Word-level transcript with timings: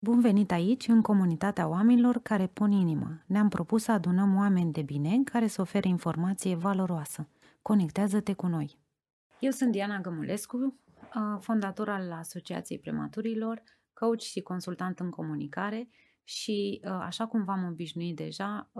Bun 0.00 0.20
venit 0.20 0.50
aici, 0.50 0.88
în 0.88 1.02
comunitatea 1.02 1.68
oamenilor 1.68 2.18
care 2.22 2.46
pun 2.46 2.72
inimă. 2.72 3.22
Ne-am 3.26 3.48
propus 3.48 3.82
să 3.82 3.92
adunăm 3.92 4.36
oameni 4.36 4.72
de 4.72 4.82
bine 4.82 5.22
care 5.24 5.46
să 5.46 5.60
ofere 5.60 5.88
informație 5.88 6.54
valoroasă. 6.54 7.28
Conectează-te 7.62 8.32
cu 8.32 8.46
noi! 8.46 8.78
Eu 9.38 9.50
sunt 9.50 9.72
Diana 9.72 10.00
Gămulescu, 10.00 10.80
fondator 11.40 11.88
al 11.88 12.12
Asociației 12.12 12.78
Prematurilor, 12.78 13.62
coach 13.92 14.20
și 14.20 14.40
consultant 14.40 15.00
în 15.00 15.10
comunicare 15.10 15.88
și, 16.24 16.80
așa 16.84 17.26
cum 17.26 17.44
v-am 17.44 17.64
obișnuit 17.64 18.16
deja, 18.16 18.70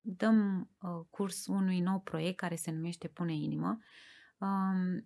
dăm 0.00 0.70
curs 1.10 1.46
unui 1.46 1.80
nou 1.80 2.00
proiect 2.00 2.36
care 2.36 2.56
se 2.56 2.70
numește 2.70 3.08
Pune 3.08 3.34
Inimă, 3.34 3.78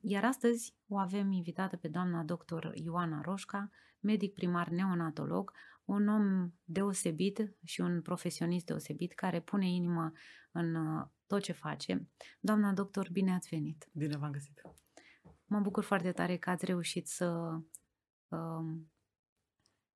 iar 0.00 0.24
astăzi 0.24 0.76
o 0.88 0.98
avem 0.98 1.30
invitată 1.30 1.76
pe 1.76 1.88
doamna 1.88 2.22
doctor 2.22 2.72
Ioana 2.74 3.20
Roșca, 3.20 3.70
medic 4.00 4.34
primar 4.34 4.68
neonatolog, 4.68 5.52
un 5.84 6.08
om 6.08 6.52
deosebit 6.64 7.56
și 7.64 7.80
un 7.80 8.02
profesionist 8.02 8.66
deosebit 8.66 9.12
care 9.12 9.40
pune 9.40 9.68
inimă 9.68 10.12
în 10.52 10.74
uh, 10.74 11.06
tot 11.26 11.42
ce 11.42 11.52
face. 11.52 12.08
Doamna 12.40 12.72
doctor, 12.72 13.08
bine 13.12 13.34
ați 13.34 13.48
venit! 13.48 13.88
Bine 13.92 14.16
v-am 14.16 14.30
găsit! 14.30 14.62
Mă 15.46 15.60
bucur 15.60 15.84
foarte 15.84 16.12
tare 16.12 16.36
că 16.36 16.50
ați 16.50 16.64
reușit 16.64 17.06
să 17.08 17.58
uh, 18.28 18.78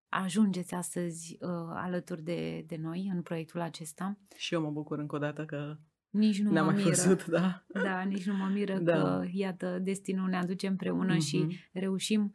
ajungeți 0.09 0.75
astăzi 0.75 1.37
uh, 1.41 1.49
alături 1.69 2.23
de, 2.23 2.65
de 2.67 2.77
noi 2.77 3.09
în 3.09 3.23
proiectul 3.23 3.61
acesta. 3.61 4.19
Și 4.37 4.55
eu 4.55 4.63
mă 4.63 4.71
bucur 4.71 4.99
încă 4.99 5.17
o 5.17 5.19
dată 5.19 5.45
că 5.45 5.79
nici 6.15 6.41
nu 6.41 6.51
ne-am 6.51 6.65
mă 6.65 6.73
mai 6.73 6.83
miră. 6.83 6.97
văzut, 6.97 7.27
da. 7.27 7.65
Da, 7.67 8.01
nici 8.03 8.27
nu 8.27 8.37
mă 8.37 8.51
miră 8.53 8.79
da. 8.79 8.93
că, 8.93 9.25
iată, 9.33 9.79
destinul 9.79 10.29
ne 10.29 10.37
aduce 10.37 10.67
împreună 10.67 11.15
mm-hmm. 11.15 11.27
și 11.27 11.39
mhm. 11.39 11.55
reușim 11.73 12.35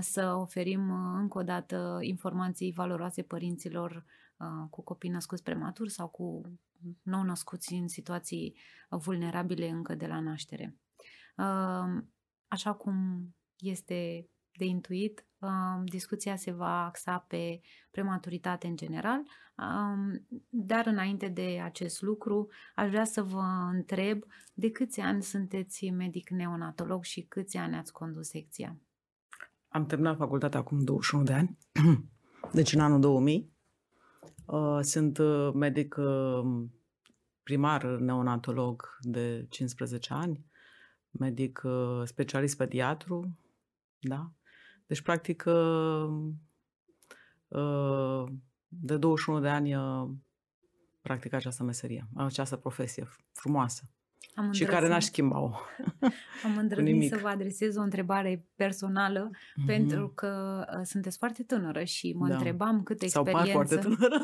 să 0.00 0.34
oferim 0.34 0.90
încă 1.14 1.38
o 1.38 1.42
dată 1.42 1.98
informații 2.00 2.72
valoroase 2.72 3.22
părinților 3.22 4.04
cu 4.70 4.82
copii 4.82 5.10
născuți 5.10 5.42
prematur 5.42 5.88
sau 5.88 6.08
cu 6.08 6.42
nou 7.02 7.22
născuți 7.22 7.72
în 7.72 7.88
situații 7.88 8.56
vulnerabile 8.88 9.68
încă 9.68 9.94
de 9.94 10.06
la 10.06 10.20
naștere. 10.20 10.76
Așa 12.48 12.72
cum 12.72 13.26
este 13.58 14.28
de 14.62 14.68
intuit, 14.68 15.26
discuția 15.84 16.36
se 16.36 16.50
va 16.50 16.84
axa 16.84 17.24
pe 17.28 17.60
prematuritate 17.90 18.66
în 18.66 18.76
general, 18.76 19.22
dar 20.48 20.86
înainte 20.86 21.28
de 21.28 21.60
acest 21.64 22.02
lucru 22.02 22.48
aș 22.74 22.88
vrea 22.88 23.04
să 23.04 23.22
vă 23.22 23.70
întreb 23.72 24.22
de 24.54 24.70
câți 24.70 25.00
ani 25.00 25.22
sunteți 25.22 25.90
medic 25.90 26.30
neonatolog 26.30 27.04
și 27.04 27.20
câți 27.20 27.56
ani 27.56 27.76
ați 27.76 27.92
condus 27.92 28.28
secția? 28.28 28.76
Am 29.68 29.86
terminat 29.86 30.16
facultatea 30.16 30.60
acum 30.60 30.84
21 30.84 31.24
de 31.24 31.32
ani, 31.32 31.58
deci 32.58 32.72
în 32.72 32.80
anul 32.80 33.00
2000. 33.00 33.52
Uh, 34.46 34.78
sunt 34.80 35.18
uh, 35.18 35.50
medic 35.54 35.96
uh, 35.98 36.64
primar 37.42 37.84
neonatolog 37.84 38.98
de 39.00 39.46
15 39.48 40.12
ani, 40.12 40.46
medic 41.10 41.62
specialist 42.04 42.56
pediatru, 42.56 43.38
da? 44.00 44.32
Deci, 44.92 45.02
practic, 45.02 45.44
de 48.68 48.96
21 48.96 49.40
de 49.40 49.48
ani 49.48 49.74
practic 51.00 51.32
această 51.32 51.62
meserie, 51.62 52.08
această 52.14 52.56
profesie 52.56 53.08
frumoasă. 53.32 53.82
Am 54.34 54.52
și 54.52 54.64
care 54.64 54.88
n-aș 54.88 55.04
schimba-o. 55.04 55.50
Am 56.44 56.56
îndrăznit 56.58 57.10
să 57.10 57.18
vă 57.22 57.28
adresez 57.28 57.76
o 57.76 57.80
întrebare 57.80 58.46
personală 58.56 59.30
mm-hmm. 59.30 59.66
pentru 59.66 60.08
că 60.08 60.64
uh, 60.76 60.80
sunteți 60.84 61.18
foarte 61.18 61.42
tânără 61.42 61.84
și 61.84 62.12
mă 62.18 62.28
da. 62.28 62.34
întrebam 62.34 62.82
câtă 62.82 63.04
experiență 63.04 63.80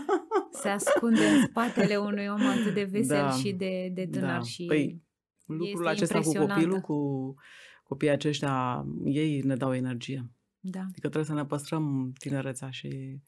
se 0.62 0.68
ascunde 0.68 1.26
în 1.26 1.46
spatele 1.46 1.96
unui 1.96 2.26
om 2.26 2.46
atât 2.46 2.74
de 2.74 2.84
vesel 2.84 3.22
da. 3.22 3.30
și 3.30 3.52
de, 3.52 3.90
de 3.94 4.06
tânăr. 4.06 4.28
Da. 4.28 4.40
Și 4.40 4.64
păi, 4.64 5.02
lucrul 5.46 5.86
acesta 5.86 6.20
cu 6.20 6.32
copilul, 6.32 6.80
cu 6.80 7.34
copiii 7.84 8.10
aceștia, 8.10 8.84
ei 9.04 9.40
ne 9.40 9.56
dau 9.56 9.74
energie. 9.74 10.32
Da. 10.60 10.80
Adică 10.80 11.00
trebuie 11.00 11.24
să 11.24 11.34
ne 11.34 11.46
păstrăm 11.46 12.12
tinerețea 12.18 12.70
și 12.70 13.20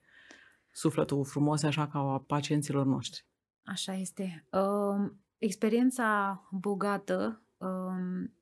sufletul 0.73 1.25
frumos 1.25 1.63
așa 1.63 1.89
ca 1.89 1.99
a 1.99 2.19
pacienților 2.19 2.87
noștri. 2.87 3.27
Așa 3.63 3.95
este. 3.95 4.47
Uh, 4.53 5.13
experiența 5.39 6.41
bogată 6.51 7.43
um, 7.57 8.35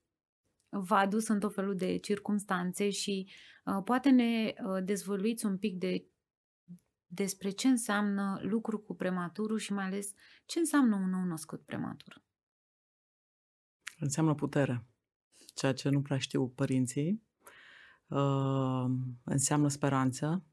v-a 0.69 0.99
adus 0.99 1.29
în 1.29 1.39
tot 1.39 1.55
felul 1.55 1.77
de 1.77 1.97
circumstanțe 1.97 2.91
și 2.91 3.31
uh, 3.65 3.83
poate 3.85 4.11
ne 4.11 4.55
uh, 4.65 4.85
dezvăluiți 4.85 5.47
un 5.47 5.59
pic 5.59 5.79
de 5.79 6.07
despre 7.11 7.51
ce 7.51 7.69
înseamnă 7.69 8.39
lucru 8.43 8.79
cu 8.79 8.95
prematurul 8.95 9.59
și 9.59 9.73
mai 9.73 9.85
ales 9.85 10.13
ce 10.47 10.59
înseamnă 10.59 10.97
un 10.97 11.11
nou 11.11 11.25
născut 11.25 11.65
prematur. 11.65 12.23
Înseamnă 13.99 14.35
putere, 14.35 14.87
ceea 15.55 15.73
ce 15.73 15.89
nu 15.89 16.03
prea 16.03 16.19
știu 16.19 16.49
părinții. 16.49 17.28
Uh, 18.09 18.85
înseamnă 19.25 19.69
speranță, 19.69 20.45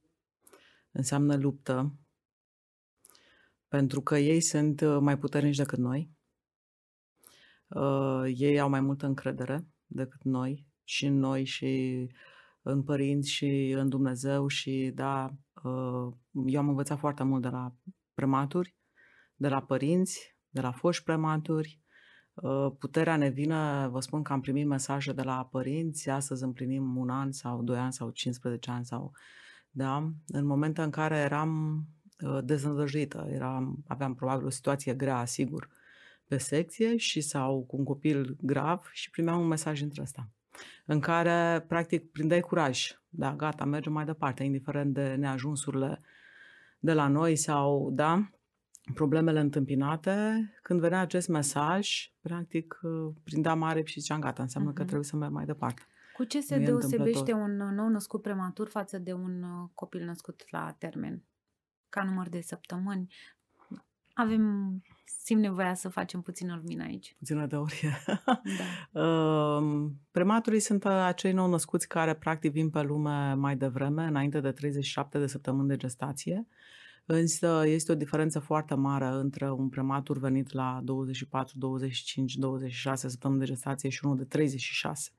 înseamnă 0.92 1.36
luptă, 1.36 1.96
pentru 3.68 4.02
că 4.02 4.18
ei 4.18 4.42
sunt 4.42 4.82
uh, 4.82 4.98
mai 5.00 5.18
puternici 5.18 5.56
decât 5.56 5.78
noi. 5.78 6.12
Uh, 7.68 8.24
ei 8.36 8.60
au 8.60 8.70
mai 8.70 8.82
multă 8.82 9.06
încredere 9.06 9.68
decât 9.86 10.24
noi 10.24 10.68
și 10.84 11.06
în 11.06 11.18
noi 11.18 11.44
și 11.44 12.10
în 12.62 12.84
părinți 12.84 13.30
și 13.30 13.74
în 13.78 13.90
Dumnezeu 13.90 14.48
și 14.48 14.92
da, 14.94 15.34
uh, 15.64 16.14
eu 16.46 16.60
am 16.60 16.70
învățat 16.70 17.00
foarte 17.00 17.24
mult 17.24 17.42
de 17.42 17.50
la 17.50 17.76
prematuri, 18.14 18.76
de 19.36 19.48
la 19.48 19.62
părinți, 19.62 20.38
de 20.50 20.62
la 20.62 20.72
foști 20.72 21.04
prematuri. 21.04 21.82
Uh, 22.36 22.72
puterea 22.80 23.16
ne 23.16 23.30
vine, 23.30 23.88
vă 23.88 24.00
spun 24.00 24.24
că 24.24 24.34
am 24.34 24.42
primit 24.42 24.68
mesaje 24.68 25.14
de 25.14 25.22
la 25.22 25.48
părinți, 25.52 26.10
astăzi 26.10 26.44
împlinim 26.44 26.98
un 26.98 27.10
an 27.10 27.32
sau 27.32 27.64
doi 27.64 27.78
ani 27.78 27.94
sau 27.94 28.10
15 28.10 28.72
ani 28.72 28.86
sau 28.86 29.12
da, 29.72 30.12
în 30.28 30.46
momentul 30.46 30.84
în 30.84 30.90
care 30.90 31.18
eram 31.18 31.84
uh, 32.20 32.40
dezădăjită, 32.44 33.28
eram, 33.32 33.84
aveam 33.88 34.16
probabil 34.16 34.46
o 34.46 34.50
situație 34.50 34.94
grea, 34.94 35.26
sigur, 35.26 35.70
pe 36.28 36.38
secție 36.38 36.98
și 36.98 37.22
sau 37.22 37.64
cu 37.64 37.78
un 37.78 37.84
copil 37.84 38.38
grav 38.42 38.90
și 38.92 39.10
primeam 39.10 39.40
un 39.40 39.48
mesaj 39.48 39.82
între 39.82 40.02
ăsta 40.02 40.30
în 40.86 41.00
care 41.00 41.66
practic 41.68 42.12
prindeai 42.12 42.40
curaj. 42.40 43.00
Da, 43.10 43.36
gata, 43.36 43.66
mergem 43.66 43.94
mai 43.94 44.06
departe, 44.06 44.44
indiferent 44.44 44.94
de 44.94 45.16
neajunsurile 45.16 46.02
de 46.80 46.94
la 46.94 47.08
noi 47.08 47.36
sau, 47.36 47.92
da, 47.92 48.30
problemele 48.94 49.40
întâmpinate. 49.40 50.50
Când 50.62 50.80
venea 50.80 51.00
acest 51.00 51.28
mesaj, 51.28 52.12
practic 52.22 52.80
prindeam 53.24 53.60
mare 53.60 53.84
și 53.84 54.00
ziceam, 54.00 54.20
gata, 54.20 54.42
înseamnă 54.42 54.72
uh-huh. 54.72 54.76
că 54.76 54.82
mhm. 54.82 54.90
trebuie 54.90 55.10
să 55.10 55.16
merg 55.16 55.32
mai 55.32 55.46
departe. 55.46 55.82
Cu 56.16 56.24
ce 56.24 56.42
se 56.42 56.58
deosebește 56.58 57.34
un 57.34 57.56
nou 57.56 57.88
născut 57.88 58.22
prematur 58.22 58.68
față 58.68 58.98
de 58.98 59.14
un 59.14 59.44
uh, 59.44 59.70
copil 59.74 60.06
născut 60.06 60.44
la 60.50 60.76
termen? 60.78 61.24
Ca 61.90 62.04
număr 62.04 62.30
de 62.30 62.42
săptămâni? 62.42 63.14
Avem 64.14 64.82
simt 65.06 65.42
nevoia 65.42 65.74
să 65.74 65.90
facem 65.90 66.22
puțină 66.22 66.56
lumină 66.56 66.84
aici. 66.84 67.16
Puțină 67.18 67.48
teorie. 67.48 68.04
Da. 68.26 69.02
uh, 69.02 69.92
prematurii 70.12 70.60
sunt 70.60 70.86
acei 70.86 71.32
nou 71.32 71.50
născuți 71.50 71.88
care 71.88 72.14
practic 72.14 72.52
vin 72.52 72.70
pe 72.70 72.82
lume 72.82 73.34
mai 73.34 73.56
devreme, 73.56 74.06
înainte 74.06 74.40
de 74.40 74.52
37 74.52 75.20
de 75.20 75.28
săptămâni 75.28 75.68
de 75.68 75.76
gestație. 75.76 76.48
Însă 77.06 77.64
este 77.66 77.92
o 77.92 77.96
diferență 77.96 78.40
foarte 78.40 78.74
mare 78.76 79.06
între 79.06 79.52
un 79.52 79.70
prematur 79.70 80.18
venit 80.18 80.52
la 80.52 80.80
24, 80.84 81.58
25, 81.58 82.36
26 82.36 83.08
săptămâni 83.08 83.40
de 83.40 83.46
gestație 83.46 83.90
și 83.90 84.06
unul 84.06 84.18
de 84.18 84.24
36. 84.24 85.12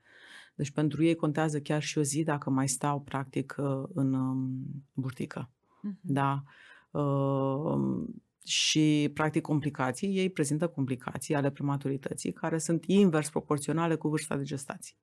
Deci 0.55 0.71
pentru 0.71 1.05
ei 1.05 1.15
contează 1.15 1.61
chiar 1.61 1.83
și 1.83 1.99
o 1.99 2.03
zi 2.03 2.23
dacă 2.23 2.51
mai 2.51 2.69
stau 2.69 3.01
practic 3.01 3.55
în 3.95 4.13
um, 4.13 4.65
burtică. 4.93 5.51
Uh-huh. 5.51 6.01
Da. 6.01 6.43
Uh, 6.91 8.05
și, 8.45 9.10
practic, 9.15 9.43
complicații, 9.43 10.16
ei 10.16 10.31
prezintă 10.31 10.69
complicații 10.69 11.34
ale 11.34 11.51
prematurității 11.51 12.33
care 12.33 12.59
sunt 12.59 12.84
invers 12.84 13.31
proporționale 13.31 13.95
cu 13.95 14.09
vârsta 14.09 14.37
de 14.37 14.43
gestație. 14.43 14.97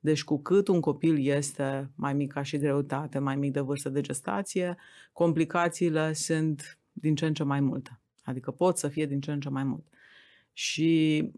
Deci, 0.00 0.24
cu 0.24 0.42
cât 0.42 0.68
un 0.68 0.80
copil 0.80 1.26
este 1.26 1.90
mai 1.94 2.14
mic 2.14 2.32
ca 2.32 2.42
și 2.42 2.58
greutate, 2.58 3.18
mai 3.18 3.36
mic 3.36 3.52
de 3.52 3.60
vârstă 3.60 3.88
de 3.88 4.00
gestație, 4.00 4.76
complicațiile 5.12 6.12
sunt 6.12 6.78
din 6.92 7.14
ce 7.14 7.26
în 7.26 7.34
ce 7.34 7.42
mai 7.42 7.60
multe. 7.60 8.00
Adică 8.22 8.50
pot 8.50 8.78
să 8.78 8.88
fie 8.88 9.06
din 9.06 9.20
ce 9.20 9.32
în 9.32 9.40
ce 9.40 9.48
mai 9.48 9.64
mult. 9.64 9.84
Și 10.52 11.30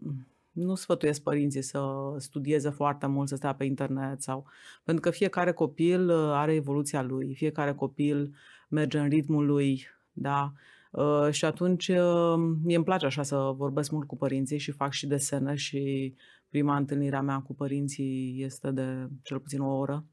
nu 0.51 0.75
sfătuiesc 0.75 1.21
părinții 1.21 1.61
să 1.61 2.15
studieze 2.17 2.69
foarte 2.69 3.07
mult, 3.07 3.27
să 3.27 3.35
stea 3.35 3.53
pe 3.55 3.63
internet 3.63 4.21
sau... 4.21 4.45
Pentru 4.83 5.03
că 5.03 5.09
fiecare 5.09 5.51
copil 5.51 6.09
are 6.11 6.53
evoluția 6.53 7.01
lui, 7.01 7.33
fiecare 7.35 7.73
copil 7.73 8.35
merge 8.69 8.99
în 8.99 9.09
ritmul 9.09 9.45
lui, 9.45 9.87
da? 10.11 10.53
Uh, 10.93 11.31
și 11.31 11.45
atunci 11.45 11.87
uh, 11.87 12.33
mie 12.63 12.75
îmi 12.75 12.85
place 12.85 13.05
așa 13.05 13.23
să 13.23 13.35
vorbesc 13.55 13.91
mult 13.91 14.07
cu 14.07 14.17
părinții 14.17 14.57
și 14.57 14.71
fac 14.71 14.91
și 14.91 15.07
desene 15.07 15.55
și 15.55 16.13
prima 16.49 16.75
întâlnire 16.75 17.15
a 17.15 17.21
mea 17.21 17.39
cu 17.39 17.55
părinții 17.55 18.43
este 18.43 18.71
de 18.71 19.07
cel 19.23 19.39
puțin 19.39 19.59
o 19.59 19.77
oră, 19.77 20.05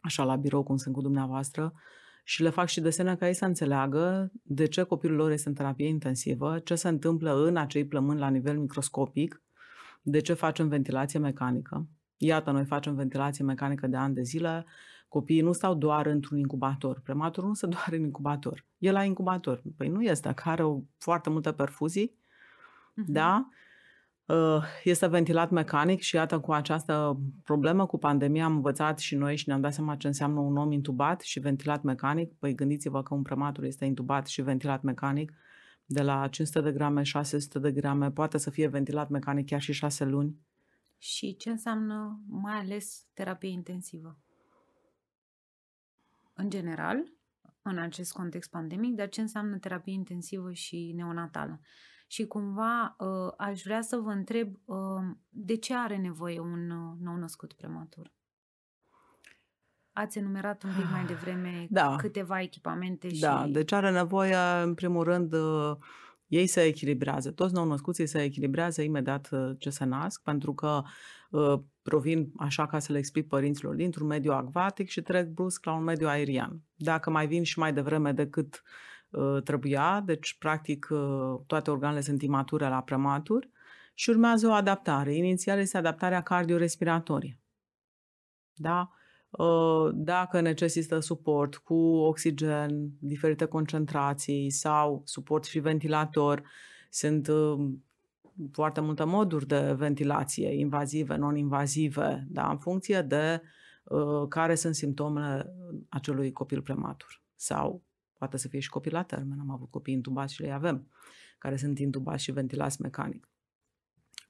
așa 0.00 0.24
la 0.24 0.36
birou 0.36 0.62
cum 0.62 0.76
sunt 0.76 0.94
cu 0.94 1.00
dumneavoastră 1.00 1.72
și 2.24 2.42
le 2.42 2.50
fac 2.50 2.68
și 2.68 2.80
desene 2.80 3.16
ca 3.16 3.26
ei 3.26 3.34
să 3.34 3.44
înțeleagă 3.44 4.32
de 4.42 4.66
ce 4.66 4.82
copilul 4.82 5.16
lor 5.16 5.30
este 5.30 5.48
în 5.48 5.54
terapie 5.54 5.86
intensivă, 5.88 6.58
ce 6.58 6.74
se 6.74 6.88
întâmplă 6.88 7.46
în 7.46 7.56
acei 7.56 7.86
plămâni 7.86 8.18
la 8.18 8.28
nivel 8.28 8.58
microscopic, 8.58 9.42
de 10.02 10.20
ce 10.20 10.32
facem 10.32 10.68
ventilație 10.68 11.18
mecanică. 11.18 11.86
Iată, 12.16 12.50
noi 12.50 12.64
facem 12.64 12.94
ventilație 12.94 13.44
mecanică 13.44 13.86
de 13.86 13.96
ani 13.96 14.14
de 14.14 14.22
zile, 14.22 14.64
copiii 15.16 15.40
nu 15.40 15.52
stau 15.52 15.74
doar 15.74 16.06
într-un 16.06 16.38
incubator. 16.38 17.00
Prematurul 17.00 17.48
nu 17.48 17.54
se 17.54 17.66
doare 17.74 17.96
în 17.96 18.02
incubator. 18.02 18.64
E 18.78 18.90
la 18.90 19.04
incubator. 19.04 19.62
Păi 19.76 19.88
nu 19.88 20.02
este, 20.02 20.32
că 20.34 20.48
are 20.48 20.64
o, 20.64 20.80
foarte 20.98 21.30
multe 21.30 21.52
perfuzii, 21.52 22.08
uh-huh. 22.10 23.06
da? 23.06 23.48
Uh, 24.26 24.62
este 24.84 25.06
ventilat 25.06 25.50
mecanic 25.50 26.00
și 26.00 26.14
iată 26.14 26.40
cu 26.40 26.52
această 26.52 27.20
problemă 27.42 27.86
cu 27.86 27.98
pandemia 27.98 28.44
am 28.44 28.54
învățat 28.54 28.98
și 28.98 29.14
noi 29.14 29.36
și 29.36 29.48
ne-am 29.48 29.60
dat 29.60 29.72
seama 29.72 29.96
ce 29.96 30.06
înseamnă 30.06 30.40
un 30.40 30.56
om 30.56 30.72
intubat 30.72 31.20
și 31.20 31.40
ventilat 31.40 31.82
mecanic. 31.82 32.32
Păi 32.32 32.54
gândiți-vă 32.54 33.02
că 33.02 33.14
un 33.14 33.22
prematur 33.22 33.64
este 33.64 33.84
intubat 33.84 34.26
și 34.26 34.42
ventilat 34.42 34.82
mecanic 34.82 35.32
de 35.84 36.02
la 36.02 36.28
500 36.28 36.60
de 36.60 36.72
grame, 36.72 37.02
600 37.02 37.58
de 37.58 37.72
grame, 37.72 38.10
poate 38.10 38.38
să 38.38 38.50
fie 38.50 38.66
ventilat 38.66 39.08
mecanic 39.08 39.46
chiar 39.46 39.60
și 39.60 39.72
6 39.72 40.04
luni. 40.04 40.36
Și 40.98 41.36
ce 41.36 41.50
înseamnă 41.50 42.20
mai 42.28 42.54
ales 42.54 43.06
terapie 43.14 43.50
intensivă? 43.50 44.18
În 46.38 46.50
general, 46.50 47.12
în 47.62 47.78
acest 47.78 48.12
context 48.12 48.50
pandemic, 48.50 48.94
dar 48.94 49.08
ce 49.08 49.20
înseamnă 49.20 49.58
terapie 49.58 49.92
intensivă 49.92 50.52
și 50.52 50.92
neonatală? 50.96 51.60
Și 52.06 52.26
cumva 52.26 52.96
uh, 52.98 53.32
aș 53.36 53.62
vrea 53.62 53.82
să 53.82 53.96
vă 53.96 54.10
întreb 54.10 54.54
uh, 54.64 54.76
de 55.28 55.56
ce 55.56 55.74
are 55.74 55.96
nevoie 55.96 56.40
un 56.40 56.70
uh, 56.70 56.96
nou 57.00 57.16
născut 57.16 57.52
prematur? 57.52 58.12
Ați 59.92 60.18
enumerat 60.18 60.62
un 60.62 60.70
pic 60.76 60.90
mai 60.90 61.04
devreme 61.14 61.66
da. 61.70 61.96
câteva 61.96 62.40
echipamente 62.40 63.14
și... 63.14 63.20
Da, 63.20 63.46
deci 63.48 63.72
are 63.72 63.90
nevoie, 63.90 64.36
în 64.62 64.74
primul 64.74 65.04
rând, 65.04 65.34
ei 66.26 66.46
se 66.46 66.62
echilibrează. 66.62 67.30
Toți 67.30 67.54
nou-născuții 67.54 68.06
se 68.06 68.22
echilibrează 68.22 68.82
imediat 68.82 69.28
ce 69.58 69.70
se 69.70 69.84
nasc, 69.84 70.22
pentru 70.22 70.54
că 70.54 70.82
provin, 71.86 72.32
așa 72.36 72.66
ca 72.66 72.78
să 72.78 72.92
le 72.92 72.98
explic 72.98 73.28
părinților, 73.28 73.74
dintr-un 73.74 74.06
mediu 74.06 74.32
acvatic 74.32 74.88
și 74.88 75.02
trec 75.02 75.28
brusc 75.28 75.64
la 75.64 75.72
un 75.72 75.82
mediu 75.82 76.08
aerian. 76.08 76.62
Dacă 76.74 77.10
mai 77.10 77.26
vin 77.26 77.42
și 77.42 77.58
mai 77.58 77.72
devreme 77.72 78.12
decât 78.12 78.62
uh, 79.10 79.42
trebuia, 79.42 80.02
deci 80.04 80.36
practic 80.38 80.88
uh, 80.90 81.40
toate 81.46 81.70
organele 81.70 82.00
sunt 82.00 82.22
imature 82.22 82.68
la 82.68 82.82
prematur 82.82 83.48
și 83.94 84.10
urmează 84.10 84.46
o 84.46 84.52
adaptare. 84.52 85.14
Inițial 85.14 85.58
este 85.58 85.76
adaptarea 85.76 86.22
cardiorespiratorie. 86.22 87.40
Da? 88.54 88.90
Uh, 89.30 89.90
dacă 89.94 90.40
necesită 90.40 90.98
suport 90.98 91.56
cu 91.56 91.74
oxigen, 91.84 92.90
diferite 92.98 93.44
concentrații 93.44 94.50
sau 94.50 95.02
suport 95.04 95.44
și 95.44 95.58
ventilator, 95.58 96.42
sunt 96.90 97.28
uh, 97.28 97.68
foarte 98.52 98.80
multe 98.80 99.04
moduri 99.04 99.46
de 99.46 99.72
ventilație, 99.72 100.54
invazive, 100.54 101.16
non-invazive, 101.16 102.26
da, 102.28 102.50
în 102.50 102.58
funcție 102.58 103.02
de 103.02 103.42
uh, 103.84 104.28
care 104.28 104.54
sunt 104.54 104.74
simptomele 104.74 105.54
acelui 105.88 106.32
copil 106.32 106.62
prematur. 106.62 107.22
Sau 107.34 107.82
poate 108.18 108.36
să 108.36 108.48
fie 108.48 108.60
și 108.60 108.68
copil 108.68 108.92
la 108.92 109.02
termen, 109.02 109.38
am 109.40 109.50
avut 109.50 109.70
copii 109.70 109.94
intubați 109.94 110.34
și 110.34 110.42
le 110.42 110.50
avem, 110.50 110.90
care 111.38 111.56
sunt 111.56 111.78
intubați 111.78 112.22
și 112.22 112.32
ventilați 112.32 112.82
mecanic. 112.82 113.28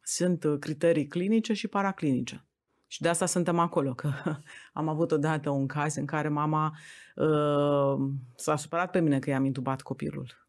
Sunt 0.02 0.44
uh, 0.44 0.58
criterii 0.58 1.06
clinice 1.06 1.52
și 1.52 1.68
paraclinice. 1.68 2.46
Și 2.86 3.02
de 3.02 3.08
asta 3.08 3.26
suntem 3.26 3.58
acolo, 3.58 3.94
că 3.94 4.12
am 4.72 4.88
avut 4.88 5.10
odată 5.10 5.50
un 5.50 5.66
caz 5.66 5.94
în 5.94 6.06
care 6.06 6.28
mama 6.28 6.76
uh, 7.16 8.10
s-a 8.36 8.56
supărat 8.56 8.90
pe 8.90 9.00
mine 9.00 9.18
că 9.18 9.30
i-am 9.30 9.44
intubat 9.44 9.82
copilul 9.82 10.45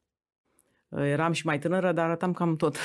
Eram 0.89 1.31
și 1.31 1.45
mai 1.45 1.59
tânără, 1.59 1.91
dar 1.91 2.05
arătam 2.05 2.33
cam 2.33 2.55
tot. 2.55 2.77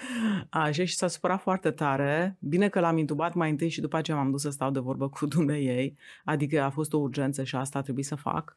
Așa 0.50 0.84
și 0.84 0.96
s-a 0.96 1.06
supărat 1.06 1.40
foarte 1.40 1.70
tare. 1.70 2.36
Bine 2.40 2.68
că 2.68 2.80
l-am 2.80 2.98
intubat 2.98 3.34
mai 3.34 3.50
întâi 3.50 3.68
și 3.68 3.80
după 3.80 3.96
aceea 3.96 4.16
m-am 4.16 4.30
dus 4.30 4.40
să 4.40 4.50
stau 4.50 4.70
de 4.70 4.78
vorbă 4.78 5.08
cu 5.08 5.28
ei. 5.52 5.96
Adică 6.24 6.62
a 6.62 6.70
fost 6.70 6.92
o 6.92 6.98
urgență 6.98 7.44
și 7.44 7.56
asta 7.56 7.78
a 7.78 7.82
trebuit 7.82 8.04
să 8.04 8.14
fac. 8.14 8.56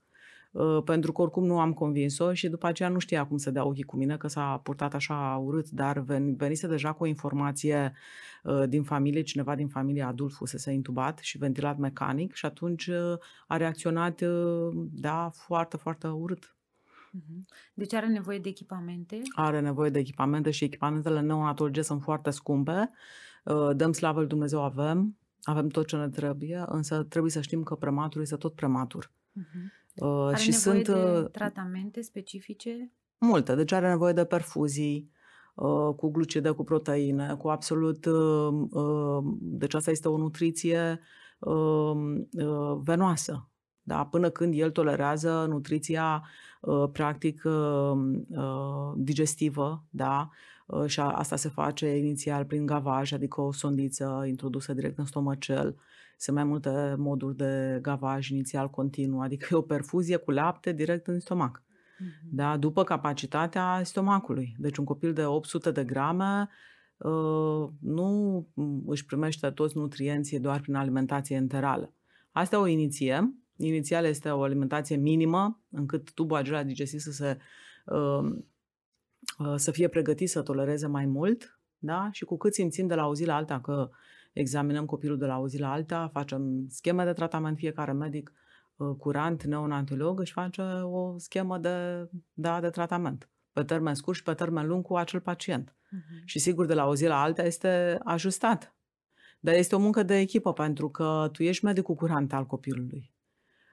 Uh, 0.52 0.84
pentru 0.84 1.12
că 1.12 1.22
oricum 1.22 1.46
nu 1.46 1.60
am 1.60 1.74
convins-o 1.74 2.34
și 2.34 2.50
după 2.50 2.68
aceea 2.68 2.90
nu 2.90 3.00
știa 3.00 3.26
cum 3.26 3.38
să 3.38 3.52
dea 3.52 3.66
ochii 3.66 3.84
cu 3.84 3.96
mine, 3.96 4.18
că 4.18 4.28
s-a 4.28 4.60
purtat 4.64 4.94
așa 4.94 5.42
urât, 5.44 5.70
dar 5.70 6.00
ven, 6.00 6.36
venise 6.36 6.68
deja 6.68 6.92
cu 6.94 7.04
o 7.04 7.08
informație 7.08 7.94
uh, 8.44 8.64
din 8.68 8.84
familie, 8.84 9.22
cineva 9.22 9.56
din 9.56 9.68
familie 9.68 10.04
adult 10.04 10.34
fusese 10.34 10.72
intubat 10.72 11.20
și 11.20 11.38
ventilat 11.38 11.78
mecanic 11.78 12.34
și 12.34 12.46
atunci 12.46 12.88
uh, 12.88 13.18
a 13.48 13.58
reacționat, 13.58 14.22
da, 14.92 15.30
foarte, 15.34 15.78
foarte 15.78 16.08
urât. 16.08 16.57
Deci 17.74 17.94
are 17.94 18.08
nevoie 18.08 18.40
de 18.40 18.50
echipamente? 18.50 19.22
Are 19.36 19.60
nevoie 19.60 19.90
de 19.90 20.00
echipamente 20.00 20.52
și 20.52 20.64
echipamentele 20.64 21.20
neonatologie 21.20 21.84
sunt 21.84 22.02
foarte 22.02 22.30
scumpe. 22.30 22.90
Uh, 23.44 23.76
dăm 23.76 23.92
slavă 23.94 24.20
lui 24.20 24.28
Dumnezeu, 24.28 24.64
avem, 24.64 25.18
avem 25.44 25.68
tot 25.68 25.88
ce 25.88 25.96
ne 25.96 26.10
trebuie, 26.10 26.64
însă 26.68 27.04
trebuie 27.04 27.32
să 27.32 27.42
știm 27.42 27.64
că 27.64 27.76
prematur 27.76 28.22
este 28.22 28.36
tot 28.36 28.54
prematur. 28.54 29.12
Uh-huh. 29.12 30.06
Are 30.06 30.36
și 30.36 30.50
nevoie 30.50 30.84
sunt 30.84 30.96
de 30.96 31.20
uh, 31.20 31.30
tratamente 31.32 32.02
specifice? 32.02 32.92
Multe, 33.18 33.56
deci 33.56 33.72
are 33.72 33.90
nevoie 33.90 34.14
de 34.14 34.26
perfuzii, 34.26 35.12
uh, 35.56 35.94
cu 35.96 36.10
glucide, 36.12 36.50
cu 36.50 36.64
proteine, 36.64 37.36
cu 37.36 37.48
absolut... 37.48 38.08
Deci 39.40 39.74
asta 39.74 39.92
este 39.92 40.08
o 40.08 40.18
nutriție 40.18 41.00
venoasă. 42.84 43.50
Da? 43.88 44.06
Până 44.06 44.30
când 44.30 44.54
el 44.58 44.72
tolerează 44.72 45.46
nutriția 45.50 46.24
Uh, 46.68 46.90
practic 46.92 47.44
uh, 47.46 47.92
uh, 48.30 48.94
digestivă, 48.96 49.84
da? 49.90 50.30
și 50.86 51.00
asta 51.00 51.36
se 51.36 51.50
face 51.50 51.98
inițial 51.98 52.46
prin 52.46 52.66
gavaj, 52.66 53.12
adică 53.12 53.42
o 53.42 53.52
sondiță 53.52 54.24
introdusă 54.28 54.74
direct 54.74 54.98
în 54.98 55.06
stomacel. 55.06 55.76
Sunt 56.18 56.36
mai 56.36 56.46
multe 56.46 56.96
moduri 56.98 57.36
de 57.36 57.80
gavaj 57.82 58.30
inițial 58.30 58.70
continuu, 58.70 59.20
adică 59.20 59.48
e 59.52 59.56
o 59.56 59.62
perfuzie 59.62 60.18
cu 60.18 60.32
lapte 60.32 60.72
direct 60.72 61.08
în 61.08 61.20
stomac. 61.20 61.64
Mm-hmm. 61.64 62.30
Da? 62.32 62.58
După 62.58 62.84
capacitatea 62.84 63.82
stomacului. 63.84 64.56
Deci 64.58 64.78
un 64.78 64.86
copil 64.86 65.14
de 65.14 65.26
800 65.26 65.72
de 65.72 65.84
grame 65.84 66.50
uh, 66.98 67.70
nu 67.80 68.48
își 68.86 69.06
primește 69.06 69.50
toți 69.50 69.78
nutrienții 69.78 70.40
doar 70.40 70.60
prin 70.60 70.76
alimentație 70.76 71.36
enterală. 71.36 71.94
Asta 72.32 72.60
o 72.60 72.68
inițiem 72.68 73.47
Inițial 73.58 74.06
este 74.06 74.30
o 74.30 74.42
alimentație 74.42 74.96
minimă, 74.96 75.64
încât 75.70 76.14
tubul 76.14 76.38
acela 76.38 76.64
digestiv 76.64 77.00
să, 77.00 77.12
se, 77.12 77.38
uh, 77.86 78.36
uh, 79.40 79.56
să 79.56 79.72
fie 79.72 79.88
pregătit 79.88 80.30
să 80.30 80.42
tolereze 80.42 80.88
mai 80.88 81.06
mult. 81.06 81.60
Da? 81.78 82.10
Și 82.12 82.26
cu 82.26 82.38
cât 82.38 82.54
simțim 82.54 82.88
de 82.88 82.96
la 82.96 83.08
o 83.08 83.16
zi 83.16 83.26
la 83.26 83.36
alta 83.36 83.62
că 83.62 83.90
examinăm 84.34 84.86
copilul 84.86 85.18
de 85.18 85.26
la 85.26 85.38
o 85.40 85.48
zi 85.48 85.60
la 85.60 85.72
alta, 85.72 86.10
facem 86.14 86.66
scheme 86.70 87.04
de 87.04 87.14
tratament, 87.14 87.58
fiecare 87.58 87.92
medic 87.92 88.32
uh, 88.76 88.96
curant, 88.98 89.44
neonatolog, 89.44 90.20
își 90.20 90.32
face 90.32 90.62
o 90.84 91.18
schemă 91.18 91.58
de, 91.58 92.10
da, 92.34 92.60
de 92.60 92.70
tratament 92.70 93.30
pe 93.58 93.64
termen 93.64 93.94
scurt 93.94 94.18
și 94.18 94.24
pe 94.24 94.34
termen 94.34 94.68
lung 94.68 94.84
cu 94.84 94.96
acel 94.96 95.20
pacient. 95.20 95.70
Uh-huh. 95.70 96.24
Și 96.26 96.40
sigur, 96.40 96.66
de 96.66 96.74
la 96.74 96.88
o 96.88 96.96
zi 96.96 97.06
la 97.06 97.22
alta 97.22 97.44
este 97.44 98.00
ajustat. 98.04 98.76
Dar 99.40 99.54
este 99.54 99.76
o 99.76 99.80
muncă 99.80 100.04
de 100.04 100.18
echipă, 100.18 100.54
pentru 100.54 100.90
că 100.90 101.30
tu 101.32 101.44
ești 101.44 101.66
medicul 101.66 101.96
curant 101.96 102.34
al 102.34 102.46
copilului. 102.46 103.14